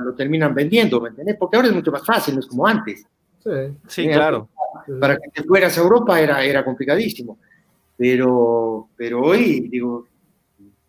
[0.04, 1.38] lo terminan vendiendo, ¿me entendés?
[1.38, 3.08] Porque ahora es mucho más fácil, no es como antes.
[3.40, 3.50] Sí,
[3.88, 4.50] sí claro.
[5.00, 7.40] Para que te fueras a Europa era, era complicadísimo.
[7.98, 10.08] Pero, pero hoy, digo,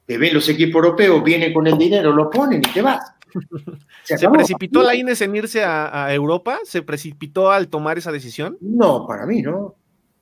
[0.07, 3.15] te ven los equipos europeos, vienen con el dinero, lo ponen y te vas.
[4.05, 6.59] ¿Se, precipitó la Inés en irse a, Europa?
[6.65, 8.57] ¿Se precipitó al tomar esa decisión?
[8.61, 9.75] No, para mí no.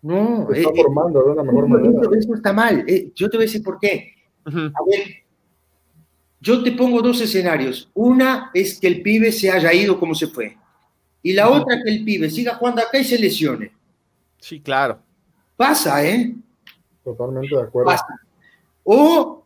[0.03, 0.49] No.
[0.53, 2.01] está eh, formando de una mejor manera.
[2.19, 2.85] Eso está mal.
[2.89, 4.15] Eh, yo te voy a decir por qué.
[4.45, 5.23] A ver,
[6.41, 7.91] yo te pongo dos escenarios.
[7.95, 10.57] Una es que el pibe se haya ido como se fue.
[11.23, 13.73] Y la otra que el pibe siga jugando acá y se lesione.
[14.39, 14.99] Sí, claro.
[15.57, 16.35] Pasa, ¿eh?
[17.05, 17.91] Totalmente de acuerdo.
[17.91, 18.21] Pasa.
[18.85, 19.45] O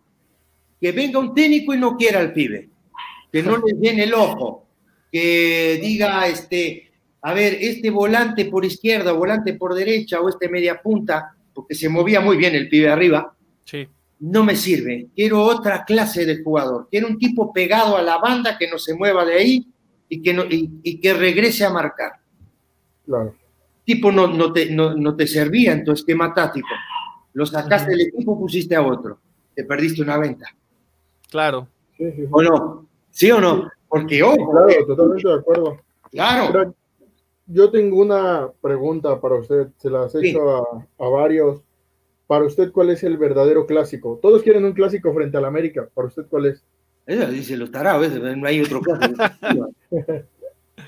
[0.81, 2.71] que venga un técnico y no quiera al pibe
[3.37, 4.67] que no les den el ojo,
[5.13, 6.91] que diga, este,
[7.21, 11.89] a ver, este volante por izquierda, volante por derecha, o este media punta, porque se
[11.89, 13.35] movía muy bien el pibe arriba.
[13.65, 13.87] Sí.
[14.21, 15.09] no me sirve.
[15.15, 16.89] Quiero otra clase de jugador.
[16.91, 19.67] Quiero un tipo pegado a la banda que no se mueva de ahí
[20.09, 22.13] y que, no, y, que regrese a marcar.
[23.05, 23.35] Claro.
[23.85, 26.69] Tipo no, no, te, no, te servía en tu esquema táctico.
[27.37, 29.19] Lo sacaste del equipo, pusiste a otro.
[29.55, 30.47] Te perdiste una venta.
[31.31, 31.69] Claro.
[32.31, 32.87] ¿O no?
[33.11, 33.69] ¿Sí o no?
[33.89, 34.51] Porque, ojo.
[34.51, 35.79] claro, eh, totalmente de acuerdo.
[36.11, 36.75] Claro.
[37.47, 39.69] yo tengo una pregunta para usted.
[39.77, 41.61] Se la has hecho a, a varios
[42.27, 44.19] para usted, ¿cuál es el verdadero clásico?
[44.23, 45.91] Todos quieren un clásico frente al América.
[45.93, 46.65] Para usted, ¿cuál es?
[47.05, 49.23] Eso dice los tarados, no hay otro clásico.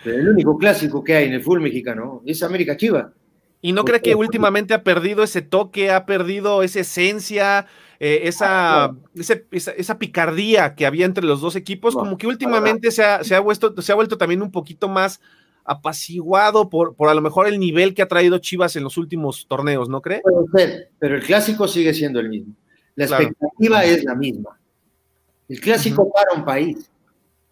[0.07, 3.13] el único clásico que hay en el fútbol mexicano es América Chiva.
[3.61, 7.67] ¿Y no cree que últimamente ha perdido ese toque, ha perdido esa esencia,
[7.99, 8.95] eh, esa,
[9.51, 11.95] esa, picardía que había entre los dos equipos?
[11.95, 15.21] Como que últimamente se ha, se ha, vuelto, se ha vuelto también un poquito más
[15.65, 19.47] apaciguado por, por a lo mejor el nivel que ha traído Chivas en los últimos
[19.49, 20.23] torneos, ¿no cree?
[20.99, 22.55] pero el clásico sigue siendo el mismo.
[22.95, 24.59] La expectativa es la misma.
[25.49, 26.91] El clásico para un país.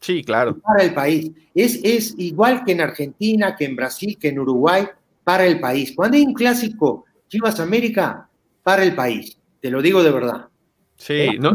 [0.01, 0.59] Sí, claro.
[0.59, 1.31] Para el país.
[1.55, 4.87] Es, es igual que en Argentina, que en Brasil, que en Uruguay,
[5.27, 5.93] para el país.
[5.97, 8.29] Cuando hay un clásico Chivas América,
[8.62, 9.37] para el país.
[9.61, 10.47] Te lo digo de verdad.
[10.99, 11.53] Sí, no,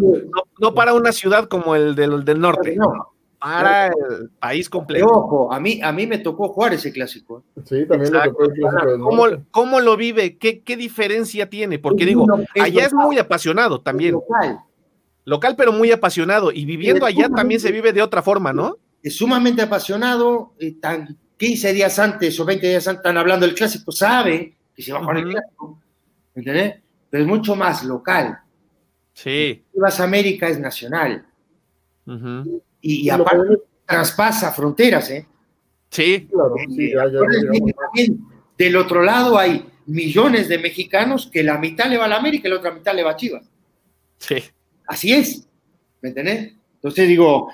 [0.60, 2.76] no, para una ciudad como el del, del norte.
[2.76, 5.06] No, para el país completo.
[5.06, 7.46] ojo, a mí, a mí me tocó jugar ese clásico.
[7.56, 7.62] ¿eh?
[7.64, 9.46] Sí, también me tocó el clásico.
[9.52, 10.38] ¿Cómo, lo vive?
[10.38, 11.80] ¿Qué, ¿Qué, diferencia tiene?
[11.80, 12.26] Porque digo,
[12.62, 14.16] allá es muy apasionado también.
[14.16, 14.60] local.
[15.24, 16.52] Local, pero muy apasionado.
[16.52, 18.76] Y viviendo allá también se vive de otra forma, ¿no?
[19.02, 20.56] Es sumamente apasionado.
[20.60, 24.84] Eh, tan 15 días antes o 20 días antes están hablando del clásico, sabe que
[24.84, 25.82] se va a jugar el clásico.
[26.36, 26.76] ¿Entendés?
[27.10, 28.40] Pero es mucho más local.
[29.12, 29.64] Sí.
[29.74, 31.26] Chivas América es nacional.
[32.80, 35.26] Y, aparte traspasa fronteras, ¿eh?
[35.90, 36.28] Sí.
[36.32, 36.94] Claro, sí,
[38.56, 42.48] del otro lado hay millones de mexicanos que la mitad le va a la América
[42.48, 43.50] y la otra mitad le va a Chivas.
[44.20, 44.36] Sí.
[44.86, 45.48] Así es,
[46.02, 46.54] ¿me entendés?
[46.76, 47.50] Entonces digo,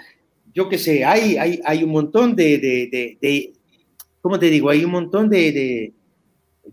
[0.53, 3.53] yo qué sé, hay, hay, hay un montón de, de, de,
[4.21, 4.69] ¿cómo te digo?
[4.69, 5.93] Hay un montón de,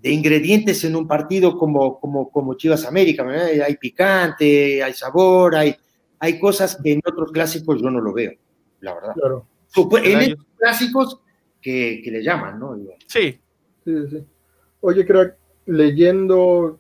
[0.03, 5.75] ingredientes en un partido como, como, como Chivas América, hay picante, hay sabor, hay,
[6.19, 8.33] hay cosas que en otros clásicos yo no lo veo
[8.85, 9.15] la verdad.
[9.15, 9.47] Claro.
[10.05, 11.21] En estos clásicos
[11.61, 12.77] que, le llaman, ¿no?
[13.09, 13.41] Sí.
[13.85, 14.25] Sí, sí.
[14.81, 16.79] Oye, crack, leyendo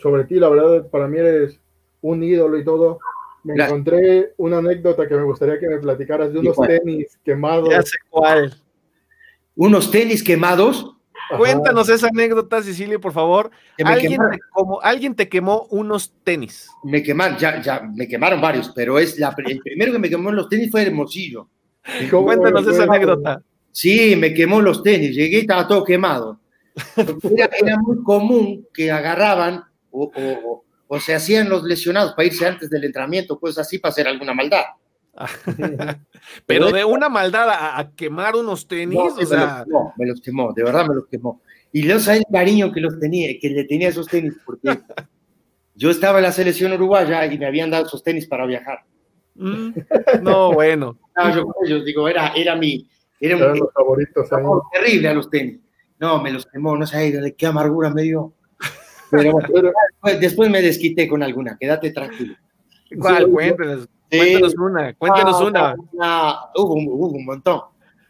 [0.00, 1.60] sobre ti, la verdad, para mí eres
[2.02, 2.98] un ídolo y todo.
[3.42, 7.70] Me encontré una anécdota que me gustaría que me platicaras de unos tenis quemados.
[7.70, 8.54] Ya sé cuál.
[9.58, 10.94] ¿Unos tenis quemados?
[11.36, 13.50] Cuéntanos esa anécdota, Cecilia, por favor.
[13.84, 16.68] ¿Alguien te, como, alguien te quemó unos tenis.
[16.84, 20.30] Me quemaron, ya, ya, me quemaron varios, pero es la, el primero que me quemó
[20.30, 21.48] los tenis fue Hermosillo.
[22.10, 23.42] Cuéntanos esa anécdota.
[23.72, 26.40] Sí, me quemó los tenis, llegué y estaba todo quemado.
[27.60, 32.84] Era, muy común que agarraban o, o, se hacían los lesionados para irse antes del
[32.84, 34.66] entrenamiento, pues así para hacer alguna maldad.
[36.46, 39.64] Pero de una maldad a, quemar unos tenis, o sea...
[39.96, 41.42] me los, quemó, de verdad me los quemó.
[41.72, 44.68] Y yo sabía el cariño que los tenía, que le tenía esos tenis, porque
[45.74, 48.80] yo estaba en la selección uruguaya y me habían dado esos tenis para viajar.
[49.34, 49.70] Mm,
[50.22, 50.98] no, bueno.
[51.68, 52.88] yo digo, era, era mi...
[53.20, 54.28] Era un, los favoritos.
[54.72, 55.58] terrible a los tenis.
[55.98, 58.32] No, me los quemó, no sé de qué amargura me dio.
[59.10, 59.38] Pero,
[60.20, 62.36] después, me desquité con alguna, quédate tranquilo.
[62.96, 63.28] ¿Cuál?
[63.28, 63.88] Cuéntanos.
[64.10, 66.36] Cuéntanos una, cuéntanos ah, una.
[66.54, 67.60] hubo, un montón.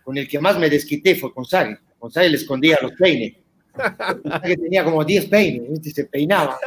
[0.04, 1.76] Con el que más me desquité fue con Sari.
[1.98, 3.34] Con Sari le escondía los peines.
[4.44, 6.58] que tenía como 10 peines, se peinaba.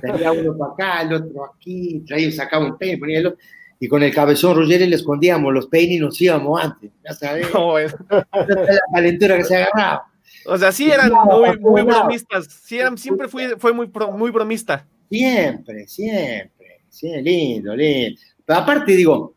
[0.00, 3.38] Tenía uno para acá, el otro aquí, traía, sacaba un peine, ponía el otro.
[3.80, 6.90] Y con el cabezón Roger le escondíamos los peines y nos íbamos antes.
[7.04, 7.46] Ya sabes.
[7.54, 10.08] No, la calentura que se agarraba.
[10.46, 12.46] O sea, sí eran muy, muy bromistas.
[12.46, 14.86] Sí eran, siempre fue, fue muy, muy bromista.
[15.10, 16.57] Siempre, siempre.
[16.88, 18.20] Sí, lindo, lindo.
[18.44, 19.34] Pero aparte, digo,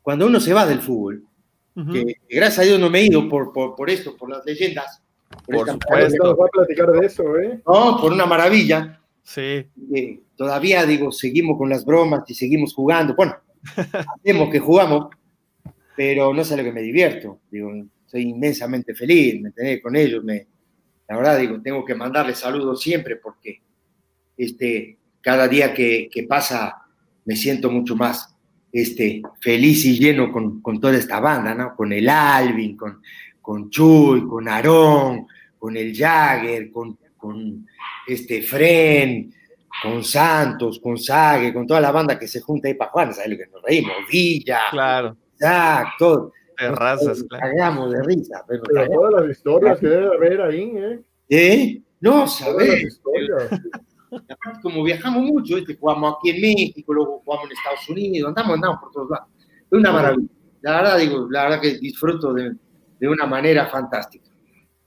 [0.00, 1.24] cuando uno se va del fútbol,
[1.90, 5.02] que gracias a Dios no me he ido por, por, esto, por las leyendas.
[5.46, 6.30] Por, supuesto.
[6.30, 7.62] a platicar de eso, ¿eh?
[7.66, 9.00] No, por una maravilla.
[9.22, 9.66] Sí.
[10.36, 13.14] todavía, digo, seguimos con las bromas y seguimos jugando.
[13.14, 13.36] Bueno,
[14.20, 15.08] hacemos que jugamos,
[15.96, 17.40] pero no sé lo que me divierto.
[17.50, 17.70] Digo,
[18.06, 19.82] soy inmensamente feliz, ¿me entendés?
[19.82, 20.46] Con ellos, me,
[21.08, 23.62] la verdad, digo, tengo que mandarles saludos siempre porque
[24.36, 26.81] este, cada día que, que pasa
[27.24, 28.34] me siento mucho más
[28.72, 31.76] este, feliz y lleno con, con toda esta banda, ¿no?
[31.76, 33.02] Con el Alvin, con,
[33.40, 35.26] con Chuy, con Aarón,
[35.58, 37.66] con el Jagger, con, con
[38.06, 39.32] este Fren,
[39.82, 43.30] con Santos, con Sague, con toda la banda que se junta ahí para jugar, ¿sabes
[43.30, 43.94] lo que nos reímos?
[44.10, 45.16] Villa, claro.
[45.34, 46.32] Exacto.
[46.56, 47.44] Terrazas, claro.
[47.44, 48.44] Cagamos de risa.
[48.46, 51.00] Pero, todas las historias que debe haber ahí, ¿eh?
[51.28, 51.82] ¿Eh?
[52.00, 53.00] No, ¿sabes?
[54.16, 58.54] Aparte como viajamos mucho, este, jugamos aquí en México, luego jugamos en Estados Unidos, andamos,
[58.54, 59.28] andamos por todos lados.
[59.38, 60.28] Es una maravilla.
[60.60, 62.54] La verdad, digo, la verdad que disfruto de,
[63.00, 64.30] de una manera fantástica.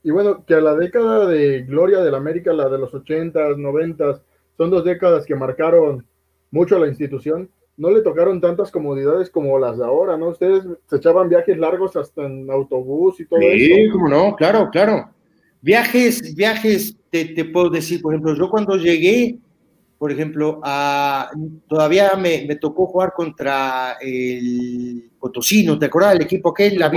[0.04, 4.22] Y bueno, que a la década de gloria del América, la de los 80s, 90s,
[4.56, 6.06] son dos décadas que marcaron
[6.52, 7.50] mucho a la institución.
[7.76, 10.30] No le tocaron tantas comodidades como las de ahora, ¿no?
[10.30, 13.76] Ustedes se echaban viajes largos hasta en autobús y todo eso.
[13.76, 15.10] Sí, cómo no, claro, claro.
[15.62, 19.38] Viajes, viajes, te, te, puedo decir, por ejemplo, yo cuando llegué,
[19.98, 21.32] por ejemplo, a,
[21.66, 26.78] todavía me, me tocó jugar contra el Potosino, ¿te acuerdas del equipo aquel?
[26.78, 26.92] La.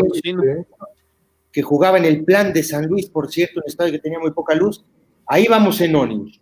[1.52, 4.32] Que jugaba en el plan de San Luis, por cierto, un estadio que tenía muy
[4.32, 4.84] poca luz.
[5.24, 6.40] Ahí vamos en ónibus.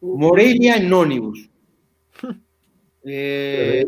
[0.00, 1.50] Morelia en ónibus.
[3.10, 3.86] Eh,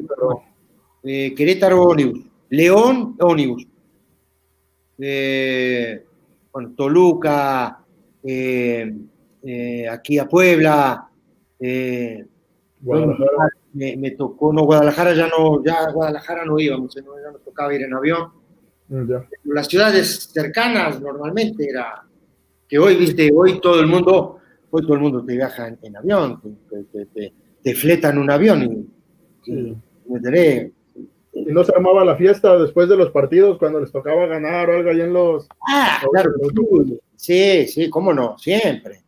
[1.03, 2.25] eh, Querétaro ónibus.
[2.49, 3.67] León ónibus.
[4.99, 6.07] Eh,
[6.51, 7.80] bueno, Toluca,
[8.23, 8.93] eh,
[9.43, 11.09] eh, aquí a Puebla,
[11.59, 12.25] eh,
[13.73, 17.75] me, me, tocó, no, Guadalajara ya no, ya a Guadalajara no íbamos, ya nos tocaba
[17.75, 18.31] ir en avión.
[18.89, 19.25] Ya.
[19.45, 22.03] Las ciudades cercanas normalmente era,
[22.69, 24.39] que hoy, viste, hoy todo el mundo,
[24.71, 28.31] hoy todo el mundo te viaja en, en avión, te, te, te, te, fletan un
[28.31, 28.87] avión y,
[29.45, 29.77] sí.
[30.07, 30.73] y me tenés,
[31.33, 34.77] ¿Y no se armaba la fiesta después de los partidos cuando les tocaba ganar o
[34.77, 35.47] algo ahí en los...
[35.69, 36.33] Ah, claro,
[37.21, 39.03] sí, sí, cómo no, siempre.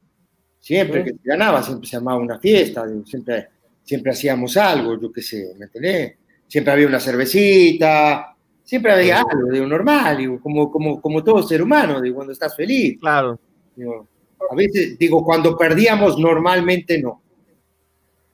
[0.58, 1.10] Siempre ¿Sí?
[1.10, 3.48] que ganaba, siempre se armaba una fiesta, siempre,
[3.82, 6.14] siempre hacíamos algo, yo qué sé, ¿me entendés?
[6.46, 9.24] Siempre había una cervecita, siempre había sí.
[9.28, 12.98] algo, digo, normal, digo, como, como, como todo ser humano, digo, cuando estás feliz.
[13.00, 13.40] Claro.
[13.74, 14.06] Digo,
[14.50, 17.22] a veces, digo, cuando perdíamos, normalmente no.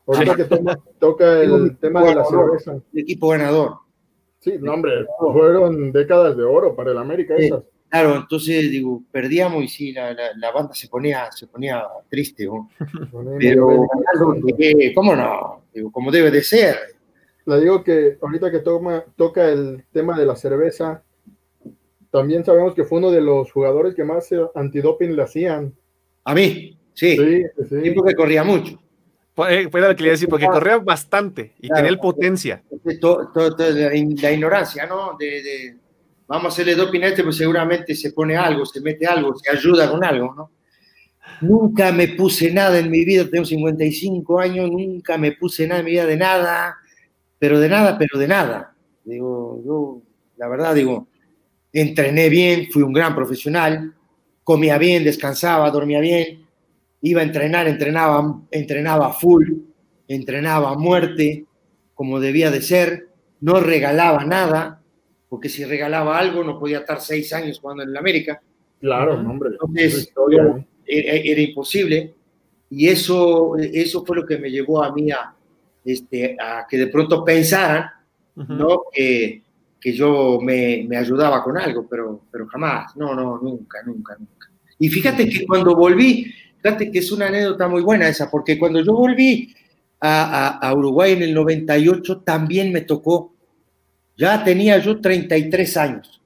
[0.06, 2.72] Ahorita que toma, toca el, tema de la cerveza.
[2.92, 3.76] El equipo ganador.
[4.40, 7.62] Sí, no, hombre, fueron décadas de oro para el América sí, esas.
[7.88, 12.44] Claro, entonces digo, perdíamos y sí, la, la, la banda se ponía, se ponía triste,
[12.44, 12.68] ¿no?
[13.38, 13.86] pero
[14.58, 15.62] eh, ¿cómo no?
[15.72, 16.76] Digo, como debe de ser.
[17.46, 21.02] Le digo que ahorita que toma, toca el tema de la cerveza,
[22.10, 25.74] también sabemos que fue uno de los jugadores que más antidoping le hacían.
[26.24, 27.16] A mí, sí.
[27.16, 27.90] Sí, sí.
[27.92, 28.78] porque corría mucho.
[29.34, 32.62] Fue lo que quería decir, porque corría bastante y claro, tenía el potencia.
[33.00, 35.16] To, to, to, la, la, ignorancia, ¿no?
[35.16, 35.76] De, de,
[36.28, 39.50] vamos a hacerle doping a este, pues seguramente se pone algo, se mete algo, se
[39.50, 40.50] ayuda con algo, ¿no?
[41.40, 45.86] Nunca me puse nada en mi vida, tengo 55 años, nunca me puse nada en
[45.86, 46.76] mi vida de nada,
[47.38, 48.74] pero de nada, pero de nada.
[49.04, 50.02] Digo, yo,
[50.36, 51.08] la verdad, digo,
[51.72, 53.94] entrené bien, fui un gran profesional,
[54.44, 56.46] comía bien, descansaba, dormía bien,
[57.02, 59.46] iba a entrenar, entrenaba, entrenaba full,
[60.08, 61.46] entrenaba a muerte,
[61.94, 63.08] como debía de ser,
[63.40, 64.77] no regalaba nada,
[65.28, 68.40] porque si regalaba algo no podía estar seis años jugando en el América.
[68.80, 69.50] Claro, hombre.
[69.50, 72.14] Entonces, era, era, imposible.
[72.70, 75.34] Y eso, eso fue lo que me llevó a mí a,
[75.84, 77.84] este, a que de pronto pensaran,
[78.36, 78.56] uh -huh.
[78.56, 78.82] ¿no?
[78.92, 79.42] Que,
[79.80, 84.50] que yo me, me, ayudaba con algo, pero, pero jamás, no, no, nunca, nunca, nunca.
[84.78, 88.80] Y fíjate que cuando volví, Fíjate que es una anécdota muy buena esa, porque cuando
[88.82, 89.54] yo volví
[90.00, 93.34] a, a, a, Uruguay en el 98, también me tocó,
[94.18, 96.20] ya tenía yo 33 años.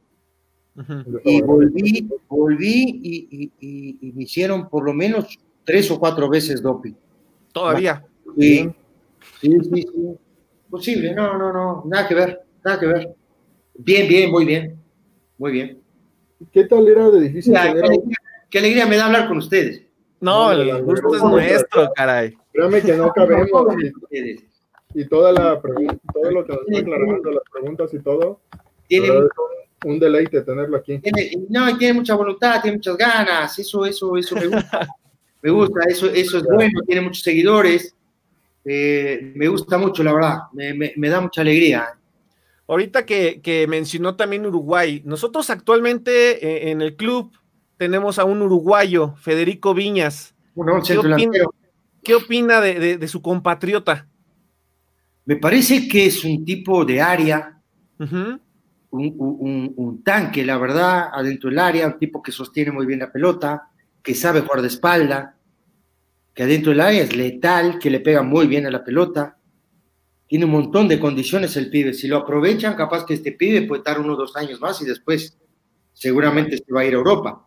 [0.75, 1.21] Uh -huh.
[1.25, 6.31] Y volví, volví y, y, y, y, me hicieron por lo menos tres o cuatro
[6.31, 6.95] veces doping.
[7.53, 8.03] ¿Todavía?
[8.39, 8.71] Sí,
[9.41, 10.19] sí, sí, sí.
[10.71, 13.15] Posible, no, no, no, nada que ver, nada que ver.
[13.75, 14.79] Bien, bien, muy bien,
[15.37, 15.79] muy bien.
[16.51, 17.53] ¿Qué tal era de difícil?
[17.53, 18.17] Qué, alegría,
[18.49, 19.83] qué alegría me da hablar con ustedes.
[20.21, 22.35] No, el gusto es nuestro, caray.
[22.53, 23.67] Créame que no cabemos.
[24.95, 28.41] Y, toda la todo lo que nos está aclarando, las preguntas y todo.
[28.87, 29.29] Tiene un,
[29.85, 30.99] un, deleite tenerlo aquí.
[30.99, 33.59] Tiene, no, tiene mucha voluntad, tiene muchas ganas.
[33.59, 34.89] Eso, eso, eso me gusta.
[35.43, 37.95] me gusta, eso, eso es bueno, tiene muchos seguidores.
[38.65, 40.39] Eh, me gusta mucho, la verdad.
[40.53, 41.89] Me, me, me da mucha alegría.
[42.69, 47.33] Ahorita que, que, mencionó también Uruguay, nosotros actualmente eh, en el club
[47.77, 50.35] tenemos a un uruguayo, Federico Viñas.
[50.55, 51.39] Bueno, ¿Qué, opina,
[52.05, 54.07] ¿Qué, opina, de, de, de, su compatriota?
[55.25, 57.61] Me parece que es un tipo de área,
[57.99, 58.41] uh -huh.
[58.91, 62.99] un, un, un, tanque, la verdad, adentro del área, un tipo que sostiene muy bien
[63.01, 63.69] la pelota,
[64.03, 65.37] que sabe jugar de espalda,
[66.35, 69.37] que adentro del área es letal, que le pega muy bien a la pelota.
[70.27, 71.93] Tiene un montón de condiciones el pibe.
[71.93, 74.87] Si lo aprovechan, capaz que este pibe puede estar uno o dos años más y
[74.87, 75.39] después
[75.93, 77.47] seguramente se va a ir a Europa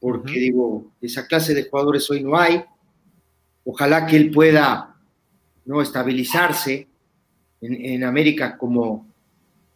[0.00, 0.40] porque uh -huh.
[0.40, 2.64] digo, esa clase de jugadores hoy no hay.
[3.64, 4.95] Ojalá que él pueda
[5.66, 5.82] ¿no?
[5.82, 6.86] estabilizarse
[7.60, 9.06] en, América como,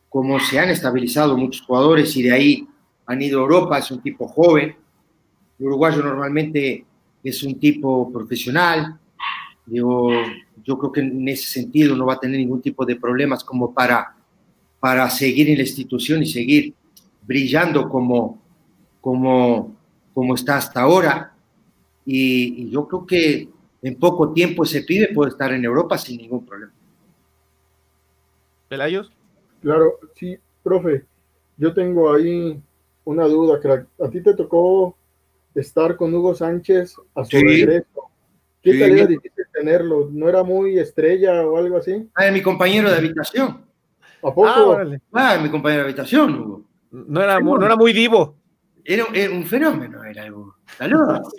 [0.09, 2.68] como se han estabilizado muchos jugadores y de ahí
[3.07, 4.76] han ido a Europa, es un tipo joven.
[5.59, 6.84] El uruguayo normalmente
[7.22, 8.99] es un tipo profesional,
[9.66, 10.09] Yo,
[10.64, 13.72] yo creo que en ese sentido no va a tener ningún tipo de problemas como
[13.72, 14.16] para,
[14.78, 16.74] para seguir en la institución y seguir
[17.22, 18.41] brillando como,
[19.01, 19.76] como,
[20.14, 21.34] como está hasta ahora.
[22.05, 23.49] Y, y yo creo que
[23.83, 26.72] en poco tiempo ese pibe puede estar en Europa sin ningún problema.
[28.68, 29.11] ¿Pelayos?
[29.62, 31.05] Claro, sí, profe.
[31.57, 32.61] Yo tengo ahí
[33.05, 33.68] una duda, que
[34.03, 34.97] a ti te tocó
[35.55, 38.11] estar con Hugo Sánchez a su regreso.
[38.62, 40.09] ¿Qué tal era difícil tenerlo?
[40.12, 42.09] ¿No era muy estrella o algo así?
[42.14, 43.64] Ah, era mi compañero de habitación.
[44.22, 44.47] ¿A poco?
[44.47, 46.64] Ah, ah mi compañero de habitación, Hugo.
[46.91, 48.37] No era, no era muy divo.
[48.85, 50.57] Era, un fenómeno, era Hugo.
[50.68, 51.31] Está loco.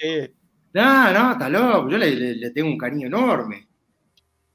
[0.74, 1.90] No, no, está loco.
[1.90, 3.68] Yo le, tengo un cariño enorme.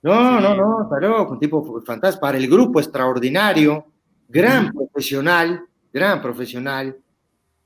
[0.02, 1.32] No, no, no, está loco.
[1.32, 2.20] Un tipo fantástico.
[2.20, 3.86] Para el grupo extraordinario,
[4.28, 6.96] gran profesional, gran profesional.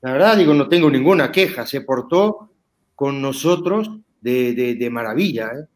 [0.01, 1.65] La verdad, digo, no tengo ninguna queja.
[1.65, 2.49] Se portó
[2.95, 3.89] con nosotros
[4.19, 5.67] de, maravilla, ¿eh?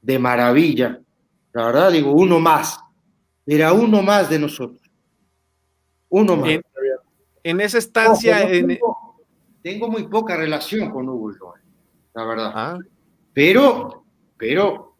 [0.00, 1.00] de maravilla.
[1.52, 2.78] La verdad, digo, uno más.
[3.46, 4.88] Era uno más de nosotros.
[6.08, 6.50] Uno más.
[7.42, 8.46] En, esa estancia.
[9.62, 11.32] tengo, muy poca relación con Hugo
[12.14, 12.52] la verdad.
[12.54, 12.78] Ah.
[13.32, 14.04] Pero,
[14.36, 14.96] pero,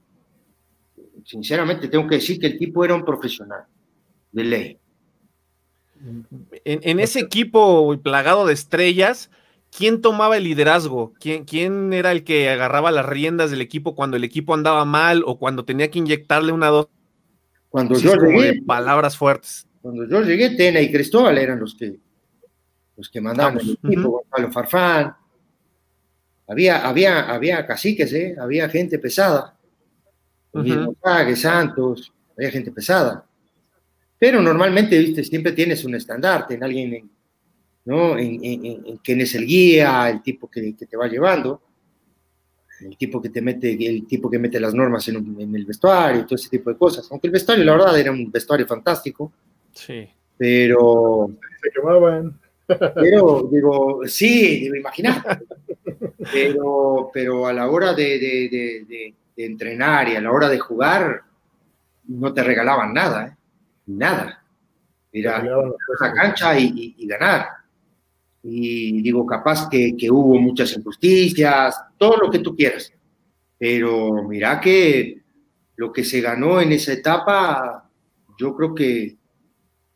[1.25, 3.65] sinceramente, tengo que decir que el tipo era un profesional,
[4.33, 4.79] de ley.
[6.65, 9.31] En, ese equipo plagado de estrellas,
[9.77, 11.13] ¿quién tomaba el liderazgo?
[11.21, 15.23] ¿Quién, ¿Quién, era el que agarraba las riendas del equipo cuando el equipo andaba mal
[15.27, 16.89] o cuando tenía que inyectarle una dos?
[17.69, 18.63] Cuando yo llegué.
[18.63, 19.67] palabras fuertes.
[19.83, 21.99] Cuando yo llegué, Tena y Cristóbal eran los que,
[22.97, 25.15] los que mandaban el equipo, Gonzalo Farfán.
[26.51, 28.35] Había, había, había caciques, ¿eh?
[28.37, 29.57] había gente pesada.
[30.53, 30.93] Uh
[31.37, 33.25] Santos, había gente pesada.
[34.19, 37.09] Pero normalmente, viste, siempre tienes un estandarte en alguien,
[37.85, 38.19] ¿no?
[38.19, 41.63] En, en, quien es el guía, el tipo que, te va llevando,
[42.81, 46.35] el tipo que te mete, el tipo que mete las normas en, el vestuario, todo
[46.35, 47.07] ese tipo de cosas.
[47.13, 49.33] Aunque el vestuario, la verdad, era un vestuario fantástico.
[49.73, 50.09] Sí.
[50.37, 51.31] Pero.
[51.63, 52.40] Se quemaban.
[52.95, 54.91] Pero, digo, sí, digo.
[56.33, 61.23] Pero, pero a la hora de, de, de, entrenar y a la hora de jugar,
[62.09, 63.37] no te regalaban nada, ¿eh?
[63.87, 64.45] nada.
[65.13, 67.47] Era la cancha y, ganar.
[68.43, 72.93] Y digo, capaz que, hubo muchas injusticias, todo lo que tú quieras.
[73.59, 75.21] Pero mira que
[75.77, 77.91] lo que se ganó en esa etapa,
[78.39, 79.17] yo creo que,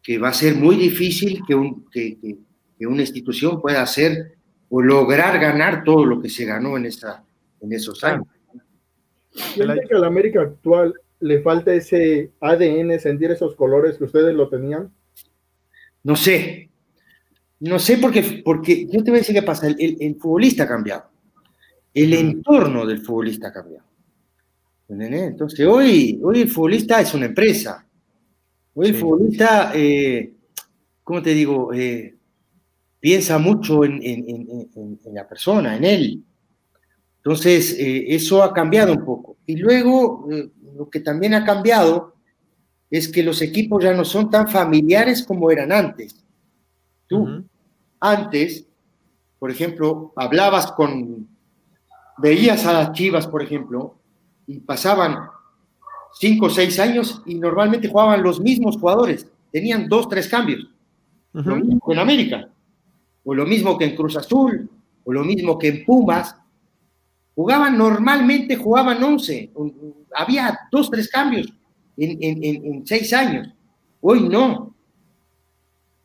[0.03, 2.37] que va a ser muy difícil que, un, que, que,
[2.81, 4.35] una institución pueda hacer
[4.68, 7.25] o lograr ganar todo lo que se ganó en, esa,
[7.61, 8.27] en esos años.
[9.31, 14.35] ¿Siente que a la América actual le falta ese ADN, sentir esos colores que ustedes
[14.35, 14.93] lo tenían?
[16.03, 16.70] No sé.
[17.61, 19.66] No sé porque, porque yo te voy a decir qué pasa.
[19.66, 21.05] El, futbolista ha cambiado.
[21.93, 23.87] El entorno del futbolista ha cambiado.
[24.89, 27.87] Entonces, hoy, hoy el futbolista es una empresa.
[28.75, 30.35] Hoy el futbolista, eh,
[31.03, 31.72] ¿cómo te digo?
[31.72, 32.14] Eh,
[33.05, 34.01] piensa mucho en,
[35.13, 36.25] la persona, en él.
[37.19, 39.37] Entonces, eh, eso ha cambiado un poco.
[39.45, 40.27] Y luego,
[40.75, 42.15] lo que también ha cambiado
[42.89, 46.25] es que los equipos ya no son tan familiares como eran antes.
[47.07, 47.45] Tú,
[48.01, 48.67] antes,
[49.39, 51.29] por ejemplo, hablabas con,
[52.17, 53.99] veías a las chivas, por ejemplo,
[54.47, 55.29] y pasaban
[56.15, 60.71] cinco o seis años y normalmente jugaban los mismos jugadores, tenían dos, tres cambios.
[61.35, 62.49] Lo mismo en América,
[63.25, 64.68] o lo mismo que en Cruz Azul,
[65.05, 66.37] o lo mismo que en Pumas,
[67.35, 69.51] Jugaban normalmente, jugaban 11.
[70.14, 71.53] Había dos, tres cambios
[71.97, 73.49] en, seis años.
[74.01, 74.75] Hoy no.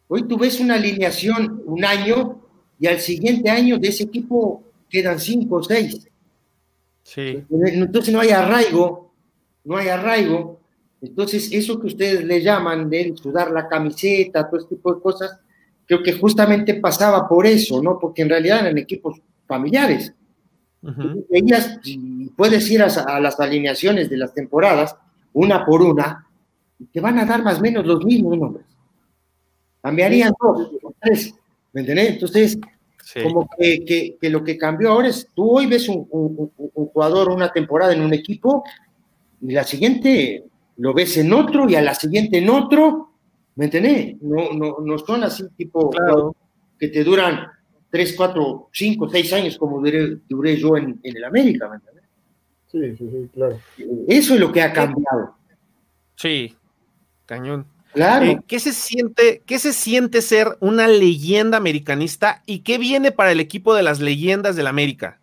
[0.07, 2.41] Hoy tú ves una alineación un año
[2.79, 6.07] y al siguiente año de ese equipo quedan cinco o seis.
[7.03, 7.43] Sí.
[7.49, 9.13] Entonces no hay arraigo,
[9.65, 10.59] no hay arraigo.
[10.99, 15.39] Entonces eso que ustedes le llaman de sudar la camiseta, todo este tipo de cosas,
[15.89, 17.99] creo que justamente pasaba por eso, ¿no?
[17.99, 20.13] Porque en realidad eran equipos familiares
[22.35, 24.95] puedes ir a, las alineaciones de las temporadas,
[25.33, 26.25] una por una,
[26.79, 28.65] y te van a dar más o menos los mismos nombres.
[29.81, 31.33] Cambiarían dos o tres,
[31.73, 32.09] ¿me entiendes?
[32.09, 32.59] Entonces,
[33.23, 38.01] como que, lo que cambió ahora es, tú hoy ves un, jugador una temporada en
[38.01, 38.63] un equipo,
[39.41, 40.45] y la siguiente
[40.77, 43.08] lo ves en otro, y a la siguiente en otro,
[43.59, 44.15] ¿me entendés?
[44.21, 45.91] No, no, no son así tipo
[46.79, 47.45] que te duran
[47.89, 51.77] tres, cuatro, cinco, seis años como duré, yo en, el América, ¿me
[52.67, 53.59] Sí, sí, sí, claro.
[54.07, 55.35] Eso es lo que ha cambiado.
[56.15, 56.55] Sí,
[57.25, 57.65] cañón.
[57.91, 58.25] Claro.
[58.27, 63.33] Eh, ¿qué, se siente, ¿Qué se siente ser una leyenda americanista y qué viene para
[63.33, 65.19] el equipo de las leyendas del América?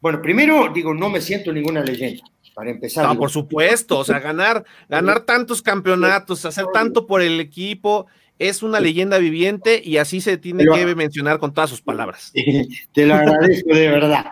[0.00, 2.24] Bueno, primero digo, no me siento ninguna leyenda.
[2.56, 3.06] Para empezar.
[3.06, 8.06] No, por supuesto, o sea, ganar, ganar tantos campeonatos, hacer tanto por el equipo,
[8.38, 12.32] es una leyenda viviente y así se tiene que mencionar con todas sus palabras.
[12.94, 14.24] Te lo agradezco de verdad.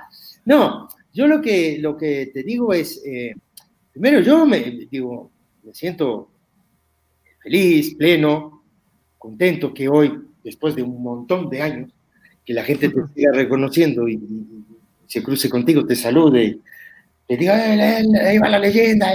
[0.46, 3.34] No, yo lo que, lo que te digo es, eh,
[3.92, 5.30] primero yo me, digo,
[5.62, 6.30] me siento
[7.42, 8.64] feliz, pleno,
[9.18, 11.90] contento que hoy, después de un montón de años,
[12.42, 14.18] que la gente te siga reconociendo y,
[15.06, 16.58] se cruce contigo, te salude,
[17.26, 19.06] te diga, ahí va la leyenda,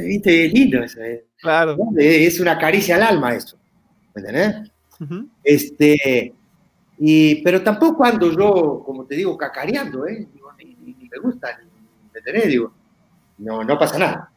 [0.00, 1.02] viste, lindo eso.
[1.02, 1.26] Eh.
[1.40, 1.76] Claro.
[1.96, 3.58] Es una caricia al alma eso.
[5.44, 6.34] Este,
[6.98, 10.26] y, pero tampoco ando yo, como te digo, cacareando, ¿eh?
[10.58, 11.60] ni, me gusta,
[12.12, 12.72] ¿me Digo,
[13.38, 14.32] no, no pasa nada.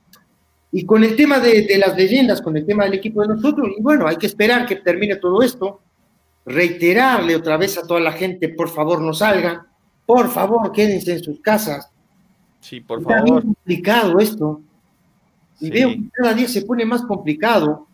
[0.71, 3.81] Y con el tema de, las leyendas, con el tema del equipo de nosotros, y
[3.81, 5.81] bueno, hay que esperar que termine todo esto,
[6.45, 9.67] reiterarle otra vez a toda la gente, por favor no salgan,
[10.05, 11.90] por favor quédense en sus casas.
[12.61, 13.19] Sí, por favor.
[13.19, 14.61] Está complicado esto.
[15.59, 17.87] Y veo que cada día se pone más complicado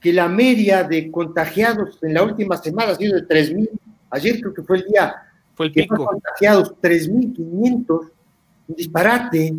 [0.00, 3.70] que la media de contagiados en la última semana ha sido de 3.000.
[4.10, 5.14] Ayer creo que fue el día
[5.54, 6.04] fue el que pico.
[6.04, 8.10] contagiados, 3.500,
[8.68, 9.54] un disparate.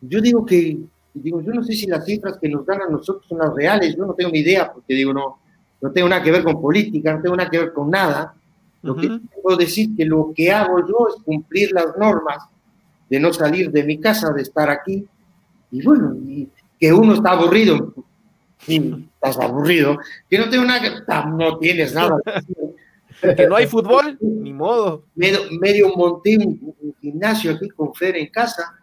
[0.00, 0.78] Yo digo que,
[1.12, 3.96] digo, yo no sé si las cifras que nos dan a nosotros son las reales,
[3.96, 5.38] yo no tengo ni idea, porque digo, no,
[5.80, 8.34] no tengo nada que ver con política, no tengo nada que ver con nada.
[8.84, 12.44] Lo que puedo decir que lo que hago yo es cumplir las normas
[13.08, 15.06] de no salir de mi casa, de estar aquí.
[15.70, 17.94] Y bueno, y que uno está aburrido,
[18.66, 19.96] estás aburrido,
[20.28, 22.18] que no tengo nada no tienes nada.
[23.36, 25.04] que no hay fútbol, ni modo.
[25.14, 28.74] Medio, medio monté un, gimnasio aquí con Fer en casa,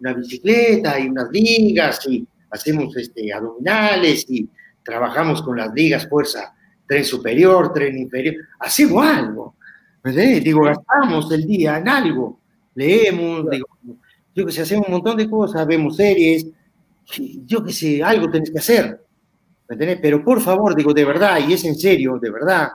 [0.00, 4.48] una bicicleta y unas ligas y hacemos este, abdominales y
[4.82, 6.53] trabajamos con las ligas, fuerza,
[6.86, 9.54] tren superior, tren inferior, hacemos algo.
[10.04, 12.38] Digo, gastamos el día en algo,
[12.74, 13.66] leemos, digo,
[14.34, 16.46] yo que sé, hacemos un montón de cosas, vemos series,
[17.46, 19.00] yo que sé, algo tenés que hacer.
[19.66, 22.68] Pero por favor, digo, de verdad, y es en serio, de verdad,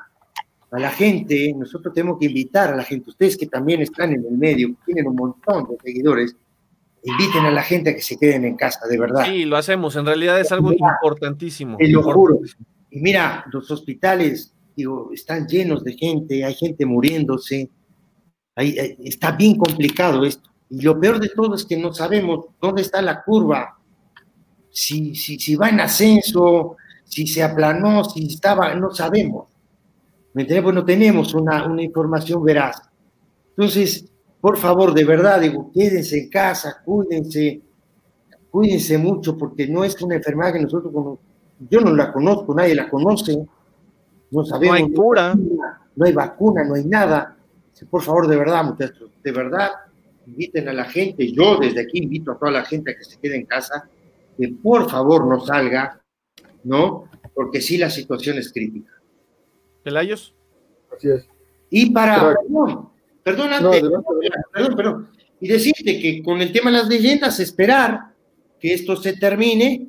[0.72, 4.26] a la gente, nosotros tenemos que invitar a la gente, ustedes que también están en
[4.26, 6.36] el medio, tienen un montón de seguidores,
[7.04, 9.26] inviten a la gente a que se queden en casa, de verdad.
[9.26, 11.78] Sí, lo hacemos, en realidad es algo importantísimo.
[11.78, 12.40] Te lo juro.
[12.92, 17.70] Y mira, los hospitales, digo, están llenos de gente, hay gente muriéndose,
[18.56, 20.50] está bien complicado esto.
[20.70, 23.80] Y lo peor de todo es que no sabemos dónde está la curva
[24.70, 29.48] si, si, si va en ascenso, si se aplanó, si estaba, no sabemos.
[30.34, 32.82] ¿Me Pues no tenemos una, una, información veraz.
[33.50, 34.06] Entonces,
[34.40, 37.62] por favor, de verdad, digo, quédense en casa, cuídense,
[38.52, 41.20] cuídense mucho, porque no es una enfermedad que nosotros,
[41.60, 43.46] yo no la conozco, nadie la conoce,
[44.32, 44.80] no sabemos.
[44.80, 45.36] No hay cura.
[45.96, 47.36] No hay vacuna, no hay nada.
[47.90, 49.70] Por favor, de verdad, muchachos, de verdad,
[50.26, 53.20] inviten a la gente, yo desde aquí invito a toda la gente a que se
[53.20, 53.90] quede en casa,
[54.38, 56.02] que por favor no salga,
[56.64, 57.10] ¿no?
[57.34, 58.92] Porque sí la situación es crítica.
[59.84, 60.34] ¿Pelayos?
[60.96, 61.28] Así es.
[61.70, 62.90] Y para, perdón,
[63.24, 63.50] perdón,
[64.54, 68.14] perdón, perdón, y decirte que con el tema de las leyendas, esperar
[68.60, 69.88] que esto se termine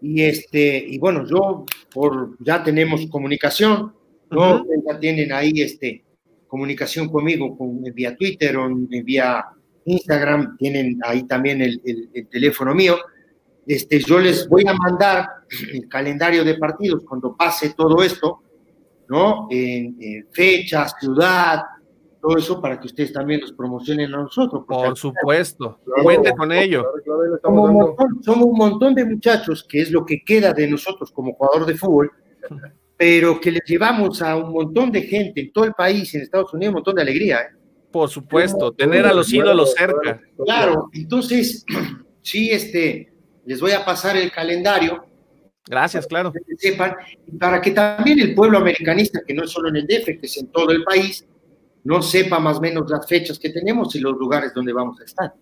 [0.00, 3.92] y este, y bueno, yo por ya tenemos comunicación,
[4.30, 4.64] ¿no?
[4.86, 6.04] Ya tienen ahí este
[6.46, 8.68] comunicación conmigo con, vía Twitter o
[9.04, 9.44] vía
[9.84, 12.96] Instagram, tienen ahí también el teléfono mío
[13.68, 15.28] este, yo les voy a mandar
[15.70, 18.40] el calendario de partidos cuando pase todo esto,
[19.08, 19.46] ¿no?
[19.50, 21.60] En, fecha, ciudad,
[22.28, 24.64] todo eso para que ustedes también los promocionen a nosotros.
[24.68, 26.84] Por supuesto, cuente con ello.
[27.42, 27.70] Somos
[28.36, 32.12] un, montón, de muchachos, que es lo que queda de nosotros como jugador de fútbol,
[32.98, 36.52] pero que les llevamos a un montón de gente en todo el país, en Estados
[36.52, 37.40] Unidos, un montón de alegría.
[37.40, 37.56] ¿eh?
[37.90, 40.20] Por supuesto, tener a los ídolos cerca.
[40.44, 41.64] Claro, entonces,
[42.20, 43.10] sí, este,
[43.46, 45.02] les voy a pasar el calendario.
[45.66, 46.30] Gracias, claro.
[46.30, 46.96] Para que sepan,
[47.40, 50.36] para que también el pueblo americanista, que no es solo en el DF, que es
[50.36, 51.26] en todo el país,
[51.88, 55.04] no sepa más o menos las fechas que tenemos y los lugares donde vamos a
[55.04, 55.34] estar.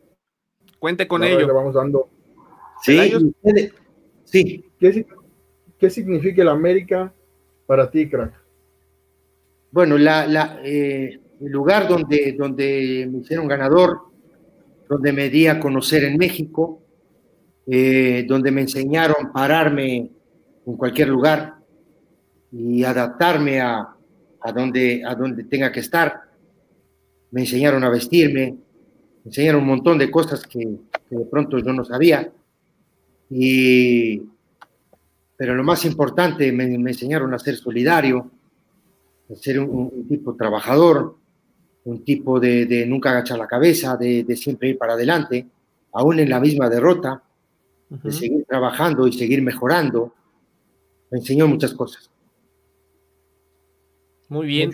[0.78, 1.52] Cuente con ello.
[1.52, 2.08] vamos dando.
[2.80, 3.12] Sí,
[4.24, 4.64] sí.
[4.78, 7.12] ¿Qué, significa el América
[7.66, 8.32] para ti, crack?
[9.72, 14.02] Bueno, la, eh, el lugar donde, donde me hicieron ganador,
[14.88, 16.80] donde me di a conocer en México,
[17.66, 20.12] eh, donde me enseñaron pararme
[20.64, 21.56] en cualquier lugar
[22.52, 23.96] y adaptarme a,
[24.40, 26.25] a, donde, a donde tenga que estar.
[27.30, 28.52] Me enseñaron a vestirme,
[29.24, 32.30] me enseñaron un montón de cosas que, de pronto yo no sabía.
[33.30, 34.22] Y,
[35.36, 38.30] pero lo más importante, me, enseñaron a ser solidario,
[39.30, 41.16] a ser un, tipo trabajador,
[41.84, 45.46] un tipo de, nunca agachar la cabeza, de, de siempre ir para adelante
[45.96, 47.22] aún en la misma derrota,
[47.88, 50.12] de seguir trabajando y seguir mejorando.
[51.10, 52.10] Me enseñó muchas cosas.
[54.28, 54.72] Muy bien.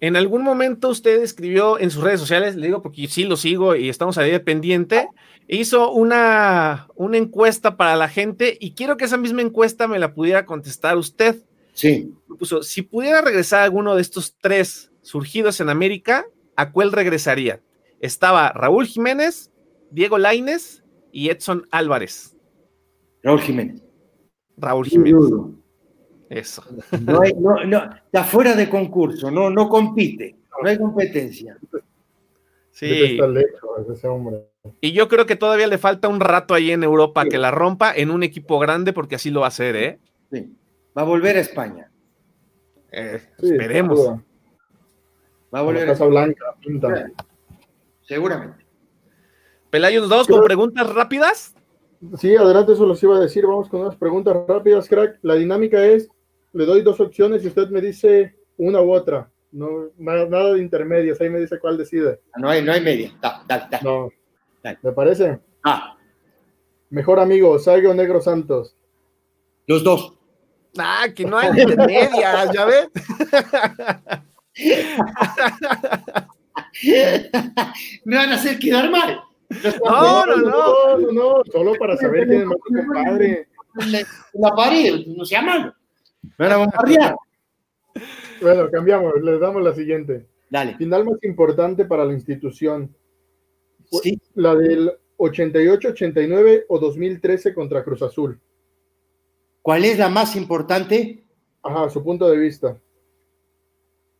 [0.00, 3.76] En algún momento usted escribió en sus redes sociales, le digo porque sí lo sigo
[3.76, 5.08] y estamos ahí de pendiente,
[5.48, 10.12] hizo una, una encuesta para la gente y quiero que esa misma encuesta me la
[10.12, 11.42] pudiera contestar usted.
[11.72, 12.12] Sí.
[12.38, 16.26] Puso, si pudiera regresar a alguno de estos tres surgidos en América,
[16.56, 17.62] ¿a cuál regresaría?
[18.00, 19.50] Estaba Raúl Jiménez,
[19.90, 22.36] Diego Laines y Edson Álvarez.
[23.22, 23.82] Raúl Jiménez.
[24.58, 25.24] Raúl Jiménez.
[26.28, 26.64] Eso.
[27.02, 31.56] No, hay, no, no, está fuera de concurso, no, no compite, no hay competencia.
[32.72, 33.18] Sí.
[34.80, 37.94] Y yo creo que todavía le falta un rato ahí en Europa que la rompa
[37.94, 39.98] en un equipo grande, porque así lo va a hacer, ¿eh?
[40.30, 40.52] Sí.
[40.96, 41.90] Va a volver a España.
[42.92, 44.18] Eh, esperemos.
[45.54, 47.10] Va a volver a Casa Blanca, pinta.
[48.02, 48.66] Seguramente.
[49.70, 51.54] Pelayo, ¿nos vamos con preguntas rápidas?
[52.18, 53.46] Sí, adelante, eso los iba a decir.
[53.46, 55.18] Vamos con unas preguntas rápidas, crack.
[55.22, 56.08] La dinámica es,
[56.56, 59.30] le doy dos opciones y usted me dice una u otra.
[59.52, 62.20] No, nada, de intermedias, ahí me dice cuál decide.
[62.32, 63.12] Ah, no hay, no hay media.
[63.20, 63.80] Da, da, da.
[63.82, 64.08] No.
[64.82, 65.38] ¿Me parece?
[65.64, 65.96] Ah.
[66.90, 68.76] Mejor amigo, Saigo Negro Santos.
[69.66, 70.14] Los dos.
[70.78, 72.88] Ah, que no hay intermedias, ¿ya ves?
[78.04, 79.20] me van a hacer quedar mal.
[79.84, 83.48] No, no, no, no, no, solo para saber quién es más compadre.
[84.34, 85.72] La pared, no sea malo.
[86.38, 87.16] Me van a bombardear.
[88.42, 90.26] Bueno, cambiamos, les damos la siguiente.
[90.50, 90.76] Dale.
[90.76, 92.94] Final más importante para la institución.
[93.90, 94.20] Sí.
[94.34, 98.38] La del 88-89 o 2013 contra Cruz Azul.
[99.62, 101.24] ¿Cuál es la más importante?
[101.62, 102.78] Ajá, su punto de vista.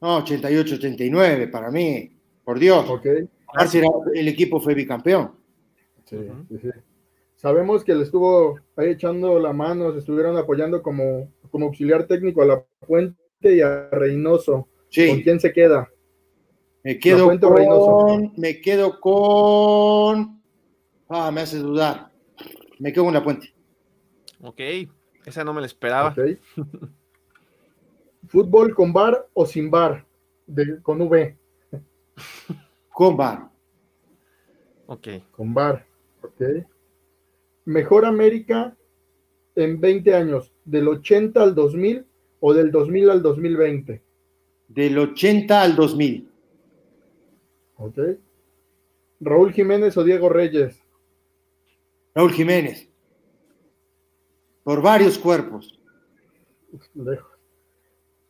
[0.00, 2.10] No, 88-89, para mí,
[2.44, 2.88] por Dios.
[2.88, 3.06] Ok.
[4.14, 5.32] El equipo fue bicampeón.
[6.04, 6.16] Sí,
[6.48, 6.68] sí, sí.
[7.36, 12.42] Sabemos que le estuvo ahí echando la mano, se estuvieron apoyando como, como auxiliar técnico
[12.42, 14.68] a la Puente y a Reynoso.
[14.90, 15.08] Sí.
[15.08, 15.90] ¿Con quién se queda?
[16.84, 18.32] Me quedo con, Reynoso.
[18.36, 20.42] me quedo con,
[21.08, 22.12] ah, me hace dudar.
[22.78, 23.54] Me quedo con la Puente.
[24.42, 24.60] Ok,
[25.24, 26.10] esa no me la esperaba.
[26.10, 26.38] Okay.
[28.28, 30.04] ¿Fútbol con bar o sin bar?
[30.46, 31.38] De, con V.
[32.90, 33.48] Con bar.
[34.88, 35.08] Ok.
[35.30, 35.86] Con bar.
[36.22, 36.42] Ok.
[37.64, 38.76] Mejor América
[39.56, 42.06] en 20 años, del 80 al 2000
[42.40, 44.02] o del 2000 al 2020.
[44.68, 46.28] Del 80 al 2000.
[47.78, 47.98] Ok.
[49.20, 50.78] Raúl Jiménez o Diego Reyes.
[52.14, 52.88] Raúl Jiménez.
[54.62, 55.78] Por varios cuerpos.
[56.94, 57.32] Lejos.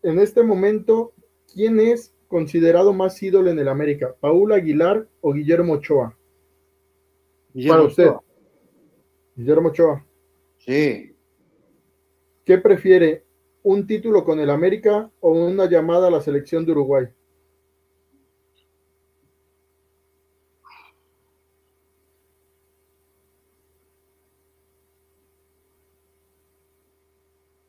[0.03, 1.13] En este momento,
[1.53, 4.15] ¿quién es considerado más ídolo en el América?
[4.21, 6.17] ¿Paul Aguilar o Guillermo Ochoa?
[7.53, 8.09] Guillermo Para usted.
[8.09, 8.23] Ochoa.
[9.35, 10.07] Guillermo Ochoa.
[10.59, 11.16] Sí.
[12.47, 13.25] ¿Qué prefiere?
[13.65, 17.07] ¿Un título con el América o una llamada a la selección de Uruguay?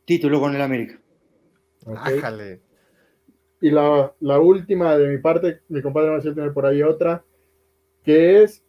[0.06, 1.02] Título con el América.
[1.84, 2.20] Okay.
[2.20, 2.62] Ájale.
[3.60, 7.26] Y la, la, última de mi parte, mi compadre Marcel tiene por ahí otra,
[8.04, 8.64] que es,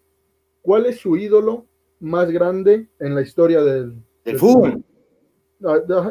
[0.63, 1.67] ¿cuál es su ídolo
[2.01, 4.73] más grande en la historia del, del, del fútbol?
[4.73, 4.88] fútbol?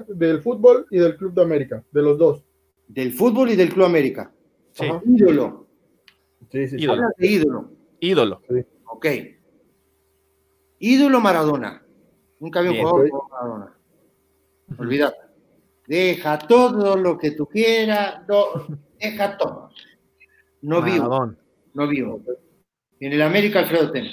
[0.07, 2.43] Del fútbol y del Club de América, de los dos.
[2.87, 4.33] Del fútbol y del Club América.
[4.71, 4.85] Sí.
[4.85, 5.01] Ajá.
[5.05, 5.67] Ídolo.
[6.51, 7.07] Sí, sí, ídolo.
[7.17, 7.71] De ídolo.
[7.99, 8.41] Ídolo.
[8.49, 8.65] Sí.
[8.85, 9.05] Ok.
[10.79, 11.83] Ídolo Maradona.
[12.39, 13.11] Nunca había un Bien, jugador ok.
[13.11, 13.77] como Maradona.
[14.77, 15.17] Olvídate.
[15.87, 18.45] Deja todo lo que tú quieras, no,
[18.99, 19.69] deja todo.
[20.61, 21.37] No vivo, Maradón.
[21.73, 22.21] no vivo.
[22.99, 24.09] En el América, Alfredo Tena.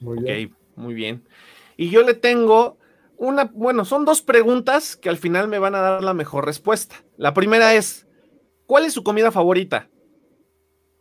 [0.00, 0.46] Muy bien.
[0.48, 1.22] Ok, muy bien.
[1.76, 2.76] Y yo le tengo
[3.24, 6.96] una, bueno, son dos preguntas que al final me van a dar la mejor respuesta.
[7.16, 8.06] La primera es,
[8.66, 9.88] ¿cuál es su comida favorita?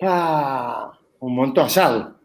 [0.01, 2.15] Ah, un montón asado.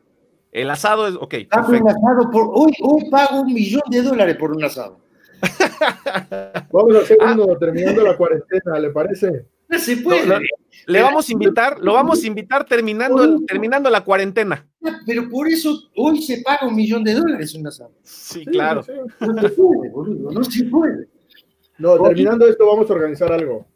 [0.51, 4.37] El asado es, ok, Pago un asado por, hoy, hoy pago un millón de dólares
[4.37, 4.99] por un asado.
[6.73, 7.33] Vamos a hacer Ah.
[7.35, 9.47] uno terminando la cuarentena, ¿le parece?
[9.69, 10.27] No se puede.
[10.27, 10.47] No, no,
[10.87, 14.67] Le vamos a invitar, lo vamos a invitar terminando, el- terminando la cuarentena.
[15.07, 17.93] Pero por eso hoy se paga un millón de dólares un asado.
[18.03, 18.83] Sí, claro.
[19.21, 21.09] No se puede, boludo, no se puede.
[21.79, 23.67] No, terminando esto, vamos a organizar algo.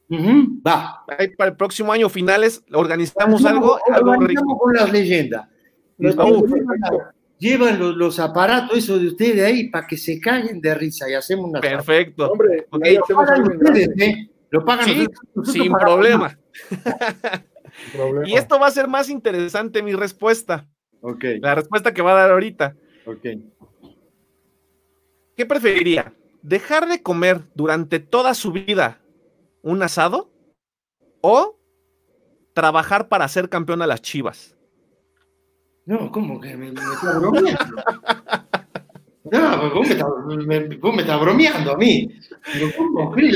[0.66, 1.05] Va.
[1.36, 4.20] Para el próximo año finales organizamos algo, algo rico.
[4.22, 5.49] Organizamos con las leyendas.
[7.38, 11.14] Llevan los, los aparatos esos de ustedes ahí para que se caguen de risa y
[11.14, 11.61] hacemos una.
[11.61, 12.30] Perfecto.
[12.30, 12.84] Hombre, Ok.
[12.84, 14.28] ahí Lo hacemos pagan algo en ustedes, ¿eh?
[14.53, 15.07] Lo pagan Sí,
[15.45, 16.39] sin problema.
[18.27, 20.69] Y esto va a ser más interesante mi respuesta.
[21.01, 21.25] Ok.
[21.41, 22.77] La respuesta que va a dar ahorita.
[23.07, 23.27] Ok.
[25.37, 26.13] ¿Qué preferiría?
[26.43, 29.01] ¿Dejar de comer durante toda su vida
[29.63, 30.31] un asado
[31.23, 31.59] o
[32.53, 34.55] trabajar para ser campeón a las chivas?
[35.87, 37.57] No, ¿cómo que me, bromeando?
[39.33, 39.89] No, vos
[40.95, 42.07] me estás, bromeando a mí.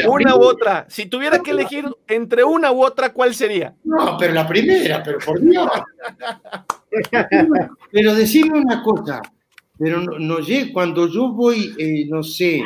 [0.07, 0.84] una u otra.
[0.90, 3.74] Si tuviera que elegir entre una u otra, ¿cuál sería?
[3.82, 5.70] No, pero la primera, pero por Dios.
[7.90, 9.22] pero decime una cosa.
[9.78, 10.36] Pero no, no
[10.74, 12.62] cuando yo voy, eh, no sé,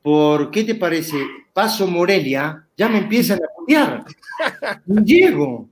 [0.00, 1.16] por, ¿qué te parece?
[1.52, 4.04] Paso Morelia, ya me empiezan a putear.
[5.04, 5.68] Llego.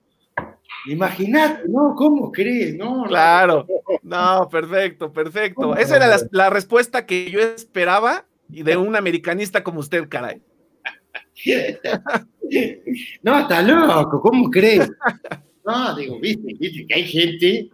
[0.87, 1.95] Imagínate, ¿no?
[1.97, 2.77] ¿Cómo crees?
[2.77, 3.67] No, claro.
[4.03, 5.77] No, perfecto, perfecto.
[5.77, 10.43] Esa era la, respuesta que yo esperaba de un americanista como usted, caray.
[13.23, 14.91] No, está loco, ¿cómo crees?
[15.67, 17.71] No, digo, viste, viste que hay gente,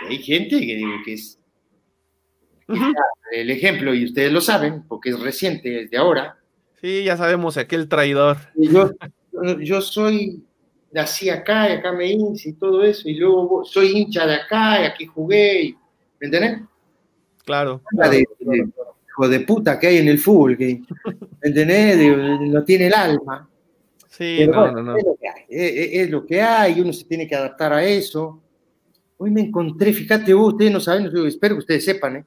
[0.00, 1.38] que hay gente que digo que es
[3.32, 6.38] el ejemplo, y ustedes lo saben, porque es reciente, es de ahora.
[6.80, 8.38] Sí, ya sabemos, aquel traidor.
[8.54, 8.92] yo,
[9.60, 10.45] yo soy,
[10.92, 14.82] nací acá, y acá me hice y todo eso, y luego soy hincha de acá,
[14.82, 15.74] y aquí jugué,
[16.20, 16.60] ¿me entendés?
[17.44, 17.80] Claro.
[19.08, 22.16] hijo de puta que hay en el fútbol, que, ¿me entendés?
[22.40, 23.48] no tiene el alma.
[24.08, 24.96] Sí, no, no, no.
[24.96, 28.40] Es lo, que hay, es, lo que hay, uno se tiene que adaptar a eso.
[29.18, 32.24] Hoy me encontré, fíjate vos, ustedes no saben, espero que ustedes sepan, ¿eh?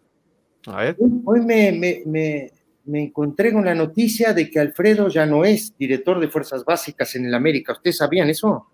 [1.26, 2.52] Hoy me,
[2.98, 7.26] encontré con la noticia de que Alfredo ya no es director de Fuerzas Básicas en
[7.26, 7.74] el América.
[7.74, 8.68] ¿Ustedes sabían eso?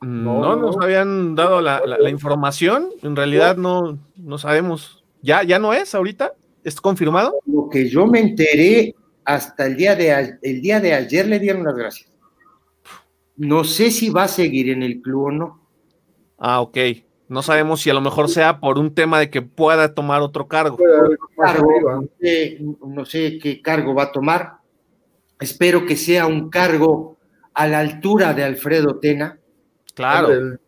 [0.00, 2.88] No, nos habían dado la, información.
[3.02, 5.04] En realidad no, no sabemos.
[5.22, 6.32] ¿Ya, ¿Ya no es ahorita?
[6.64, 7.34] ¿Es confirmado?
[7.46, 8.94] Lo que yo me enteré
[9.24, 12.10] hasta el día de, el día de ayer le dieron las gracias.
[13.36, 15.68] No sé si va a seguir en el club o no.
[16.38, 16.78] Ah, ok.
[17.32, 20.46] No sabemos si a lo mejor sea por un tema de que pueda tomar otro
[20.48, 20.76] cargo.
[22.84, 24.58] no, sé, qué cargo va a tomar.
[25.40, 27.16] Espero que sea un cargo
[27.54, 29.38] a la altura de Alfredo Tena.
[29.94, 30.58] Claro.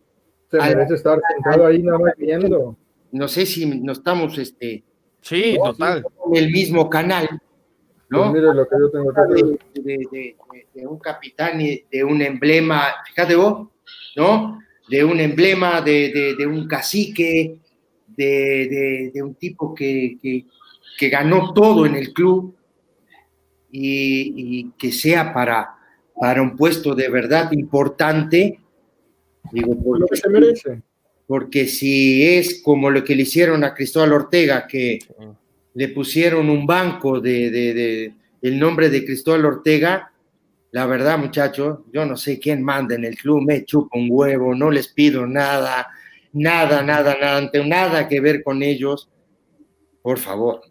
[0.51, 2.79] Se merece estar sentado ahí nada más viendo.
[3.13, 4.85] No sé si no estamos este.
[5.21, 6.03] Sí, total.
[6.33, 7.29] En el mismo canal.
[8.09, 8.31] ¿no?
[8.31, 9.21] Pues mire lo que yo tengo que
[9.83, 10.37] de, de,
[10.73, 13.69] de, un capitán y de un emblema, fíjate vos,
[14.17, 14.64] ¿no?
[14.89, 17.59] De un emblema, de, un cacique,
[18.07, 20.47] de, un tipo que,
[21.11, 22.55] ganó todo en el club
[23.71, 25.75] y, que sea para,
[26.19, 28.61] para un puesto de verdad importante.
[29.53, 30.83] Digo, porque, lo que se merece.
[31.27, 34.99] Porque si es como lo que le hicieron a Cristóbal Ortega, que
[35.75, 40.13] le pusieron un banco de, de el nombre de Cristóbal Ortega,
[40.75, 44.57] la verdad, muchachos, yo no sé quién manda en el club, me chupo un huevo,
[44.57, 45.87] no les pido nada,
[46.33, 49.09] nada, nada, nada, nada que ver con ellos.
[50.03, 50.63] Por favor,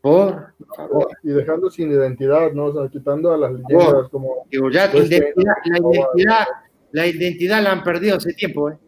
[0.00, 1.08] por favor.
[1.24, 2.66] Y dejando sin identidad, ¿no?
[2.66, 4.46] O sea, quitando a las leyendas como.
[4.52, 6.46] Digo, ya pues, identidad, la, identidad,
[6.92, 8.78] la identidad la han perdido hace tiempo, ¿eh?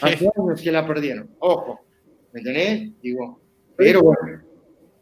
[0.00, 1.28] Hace años que la perdieron.
[1.40, 1.80] Ojo,
[2.32, 2.92] ¿me entendés?
[3.02, 3.40] Digo,
[3.74, 4.44] pero bueno.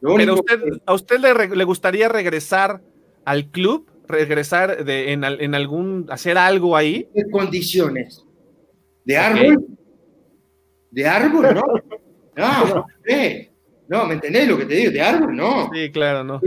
[0.01, 2.81] Pero usted, ¿a usted le, le gustaría regresar
[3.27, 3.91] al club?
[4.07, 7.09] Regresar de, en, en, algún, hacer algo ahí?
[7.15, 8.25] ¿Qué condiciones?
[9.05, 9.67] ¿De árbol?
[10.91, 11.55] ¿De árbol?
[11.55, 11.63] No.
[12.37, 12.85] No,
[13.87, 14.91] no, ¿me entendés lo que te digo?
[14.91, 15.37] ¿De árbol?
[15.37, 15.71] No.
[15.73, 16.41] Sí, claro, no.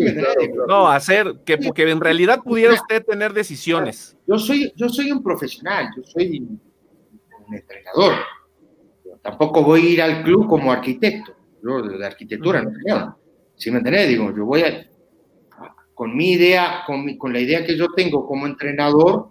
[0.68, 4.18] No, hacer, que, porque en realidad pudiera usted tener decisiones.
[4.28, 8.16] Yo soy, yo soy un profesional, yo soy un entrenador.
[9.22, 11.34] tampoco voy a ir al club como arquitecto.
[11.64, 13.18] Yo de arquitectura no
[13.56, 14.88] Si me entendés, digo, yo voy a,
[15.98, 19.30] con mi idea, con, con la idea que yo tengo como entrenador,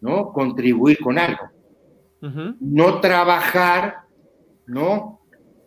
[0.00, 0.32] ¿no?
[0.32, 1.50] Contribuir con algo.
[2.60, 4.02] No trabajar,
[4.68, 5.22] ¿no?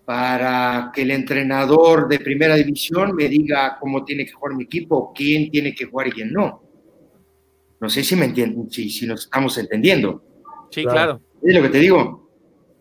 [0.05, 5.11] Para que el entrenador de primera división me diga cómo tiene que jugar mi equipo,
[5.13, 6.63] quién tiene que jugar y quién no.
[7.81, 10.23] No sé si me entienden, si, si nos estamos entendiendo.
[10.71, 11.19] Sí, claro.
[11.41, 12.29] Es lo que te digo.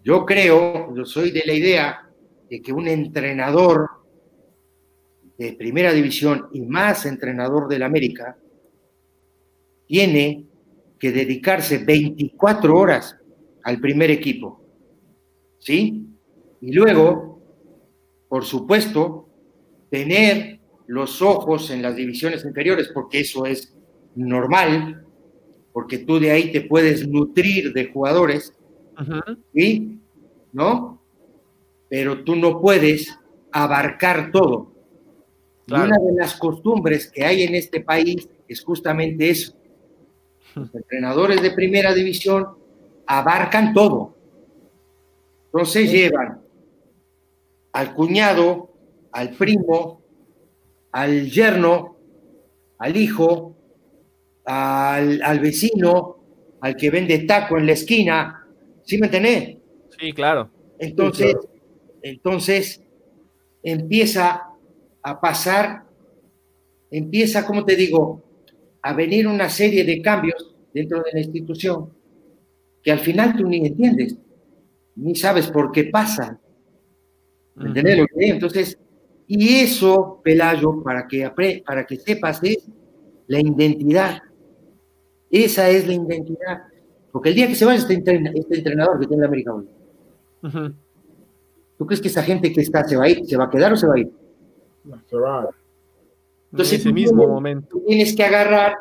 [0.04, 2.08] Yo creo, yo soy de la idea
[2.48, 4.01] de que un entrenador
[5.42, 8.36] de primera división y más entrenador del América,
[9.86, 10.46] tiene
[10.98, 13.16] que dedicarse 24 horas
[13.64, 14.64] al primer equipo.
[15.58, 16.06] ¿Sí?
[16.60, 17.40] Y luego,
[18.28, 19.28] por supuesto,
[19.90, 23.74] tener los ojos en las divisiones inferiores, porque eso es
[24.14, 25.04] normal,
[25.72, 28.54] porque tú de ahí te puedes nutrir de jugadores,
[29.54, 30.00] ¿sí?
[30.52, 31.02] ¿No?
[31.88, 33.18] Pero tú no puedes
[33.50, 34.71] abarcar todo.
[35.66, 39.54] Y una de las costumbres que hay en este país es justamente eso.
[40.54, 42.46] Los entrenadores de primera división
[43.06, 44.14] abarcan todo.
[45.46, 46.40] Entonces llevan
[47.72, 48.70] al cuñado,
[49.12, 50.02] al primo,
[50.92, 51.96] al yerno,
[52.78, 53.56] al hijo,
[54.44, 56.16] al, vecino,
[56.60, 58.46] al que vende taco en la esquina.
[58.84, 59.56] ¿Sí me entendés?
[59.98, 60.50] Sí, claro.
[60.78, 61.36] Entonces,
[62.02, 62.82] entonces
[63.62, 64.51] empieza
[65.02, 65.84] a pasar,
[66.90, 68.22] empieza, como te digo,
[68.82, 71.90] a venir una serie de cambios dentro de la institución
[72.82, 74.16] que al final tú ni entiendes,
[74.96, 76.38] ni sabes por qué pasan.
[77.54, 78.78] ¿Me entiendes lo que Entonces,
[79.26, 81.30] y eso, Pelayo, para que,
[81.64, 82.68] para que sepas, es
[83.28, 84.18] la identidad.
[85.30, 86.62] Esa es la identidad.
[87.12, 89.68] Porque el día que se vaya este, este entrenador que tiene la América hoy,
[91.78, 93.72] ¿tú crees que esa gente que está se va a ir, se va a quedar
[93.72, 94.10] o se va a ir?
[96.50, 97.80] Entonces, ese mismo momento.
[97.86, 98.76] tienes que agarrar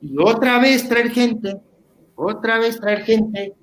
[0.00, 1.60] y otra vez traer gente,
[2.14, 3.54] otra vez traer gente,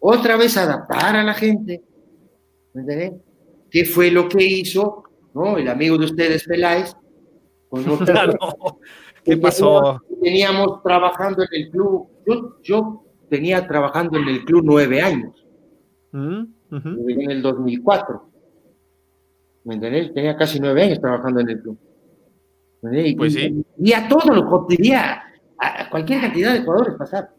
[0.00, 1.82] otra vez adaptar a la gente.
[2.72, 3.12] ¿Me entiendes?
[3.70, 5.56] ¿Qué fue lo que hizo ¿no?
[5.56, 6.96] el amigo de ustedes, Peláez?
[9.24, 10.00] ¿Qué pasó?
[10.22, 12.08] Teníamos, trabajando en el club,
[12.62, 15.46] yo, tenía trabajando en el club nueve años,
[16.12, 18.33] mm, en el 2004.
[19.64, 20.12] ¿Me entendés?
[20.12, 21.78] Tenía casi nueve años trabajando en el club.
[22.92, 23.64] Y, pues sí.
[23.78, 25.22] Y a todos los podía,
[25.58, 27.30] a cualquier cantidad de jugadores pasar.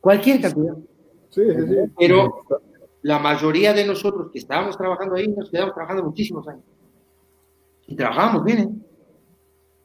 [0.00, 0.74] Cualquier cantidad.
[1.28, 1.76] Sí, sí, sí.
[1.98, 2.42] Pero
[3.02, 6.64] la mayoría de nosotros que estábamos trabajando ahí nos quedamos trabajando muchísimos años.
[7.86, 8.68] Y trabajamos bien, ¿eh?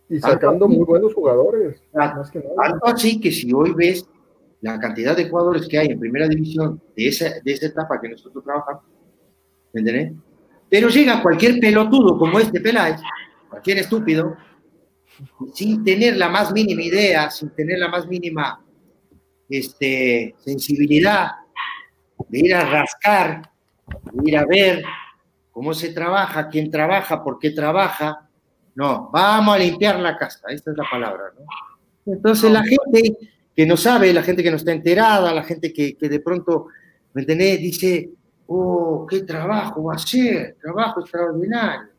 [0.09, 1.81] Y sacando muy buenos jugadores.
[1.91, 4.07] Tanto así que si hoy ves
[4.61, 8.09] la cantidad de jugadores que hay en primera división de esa, de esa etapa que
[8.09, 8.83] nosotros trabajamos,
[9.73, 10.13] ¿entendés?
[10.73, 12.99] Pero llega cualquier pelotudo como este Peláez,
[13.47, 14.35] cualquier estúpido,
[15.53, 18.59] sin tener la más mínima idea, sin tener la más mínima
[19.47, 21.29] este, sensibilidad
[22.27, 23.51] de ir a rascar,
[24.13, 24.83] de ir a ver
[25.51, 28.27] cómo se trabaja, quién trabaja, por qué trabaja,
[28.73, 31.45] no, vamos a limpiar la casa, esta es la palabra, ¿no?
[32.11, 33.15] Entonces la gente
[33.55, 36.65] que no sabe, la gente que no está enterada, la gente que, de pronto,
[37.13, 37.59] ¿me entendés?
[37.59, 38.09] Dice,
[38.47, 41.89] oh, qué trabajo va a ser, trabajo extraordinario.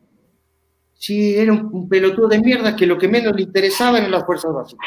[0.94, 4.52] Sí, era un, pelotudo de mierda que lo que menos le interesaba eran las fuerzas
[4.52, 4.86] básicas.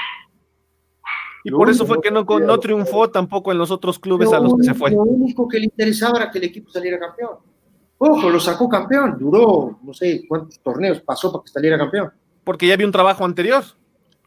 [1.44, 4.56] Y por eso fue que no, no triunfó tampoco en los otros clubes a los
[4.56, 4.92] que se fue.
[4.92, 7.38] Lo único que le interesaba era que el equipo saliera campeón.
[8.00, 12.12] Ojo, lo sacó campeón, duró no sé cuántos torneos pasó para que saliera campeón.
[12.44, 13.64] Porque ya había un trabajo anterior,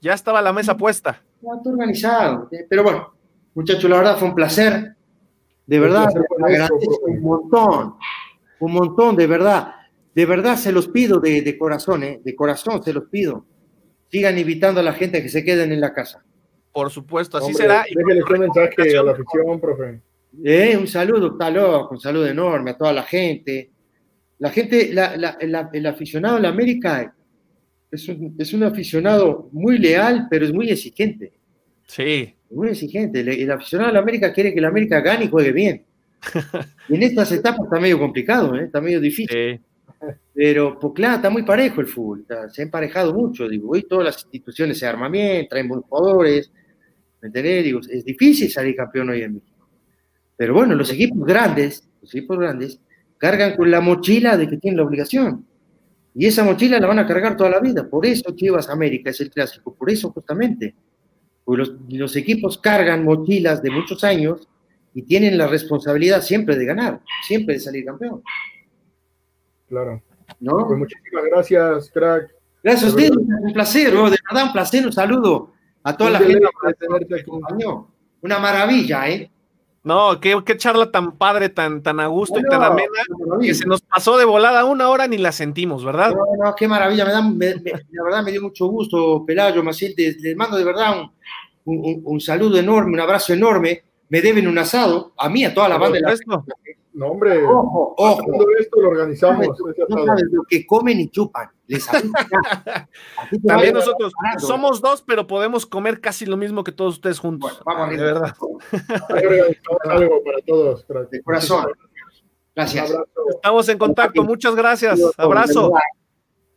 [0.01, 1.23] ya estaba la mesa puesta.
[1.41, 2.49] Ya está organizado.
[2.69, 3.13] Pero bueno,
[3.55, 4.97] muchachos, la verdad fue un placer.
[5.71, 6.09] De verdad,
[7.07, 7.95] un montón,
[8.59, 9.73] un montón, de verdad.
[10.13, 12.21] De verdad se los pido de, de corazón, ¿eh?
[12.25, 13.47] de corazón se los pido.
[14.09, 16.25] Sigan invitando a la gente a que se queden en la casa.
[16.73, 17.85] Por supuesto, así será.
[17.89, 20.01] Déjale un mensaje a la afición, profe.
[20.43, 23.71] Eh, un saludo, está loco, un saludo enorme a toda la gente.
[24.41, 27.15] La gente, el aficionado en la América
[27.93, 31.33] es un, es un, aficionado muy leal, pero es muy exigente.
[31.87, 32.35] Sí.
[32.51, 33.21] Muy exigente.
[33.21, 35.85] El, aficionado de la América quiere que la América gane y juegue bien.
[36.89, 38.65] y en estas etapas está medio complicado, ¿eh?
[38.65, 39.61] está medio difícil.
[40.35, 43.49] Pero, pues claro, está muy parejo el fútbol, se ha emparejado mucho.
[43.49, 46.51] Digo, hoy todas las instituciones se arman bien, traen buenos jugadores.
[47.21, 47.65] ¿Me entendés?
[47.65, 49.69] Digo, es difícil salir campeón hoy en México.
[50.37, 52.81] Pero bueno, los equipos grandes, los equipos grandes,
[53.19, 55.47] cargan con la mochila de que tienen la obligación.
[56.15, 57.89] Y esa mochila la van a cargar toda la vida.
[57.89, 60.75] Por eso Chivas América es el clásico, por eso justamente.
[61.57, 64.49] Los, equipos cargan mochilas de muchos años
[64.95, 68.23] y tienen la responsabilidad siempre de ganar, siempre de salir campeón.
[69.69, 70.03] Claro.
[70.41, 70.67] ¿No?
[70.67, 72.31] Pues muchísimas gracias, crack.
[72.63, 76.41] Gracias a ustedes, un placer, de verdad un placer, un saludo a toda la gente.
[78.23, 79.31] Una maravilla, ¿eh?
[79.83, 83.03] No, qué, charla tan padre, tan, tan a gusto y tan amena,
[83.41, 86.11] que se nos pasó de volada una hora ni la sentimos, ¿verdad?
[86.11, 90.37] No, no, qué maravilla, me da, la verdad me dio mucho gusto, Pelayo, Maciel, les,
[90.37, 91.09] mando de verdad
[91.65, 95.69] un, un, saludo enorme, un abrazo enorme, me deben un asado, a mí, a toda
[95.71, 96.15] la banda de la
[96.93, 98.23] no, hombre, ojo, ojo.
[98.59, 99.47] esto lo organizamos.
[99.89, 101.49] No sabes, lo que comen y chupan.
[101.69, 101.87] Les
[103.47, 107.63] También nosotros somos dos, pero podemos comer casi lo mismo que todos ustedes juntos.
[107.65, 108.35] vamos De verdad.
[109.89, 110.85] algo para todos.
[111.11, 111.67] De corazón.
[112.57, 112.93] Gracias.
[113.37, 114.25] Estamos en contacto.
[114.25, 115.01] Muchas gracias.
[115.17, 115.73] Abrazo.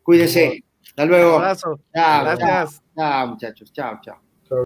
[0.02, 0.64] Cuídese.
[0.86, 1.36] Hasta luego.
[1.36, 1.80] Abrazo.
[1.96, 2.82] Chao, Gracias.
[2.98, 3.72] chao muchachos.
[3.72, 4.23] Chao, chao.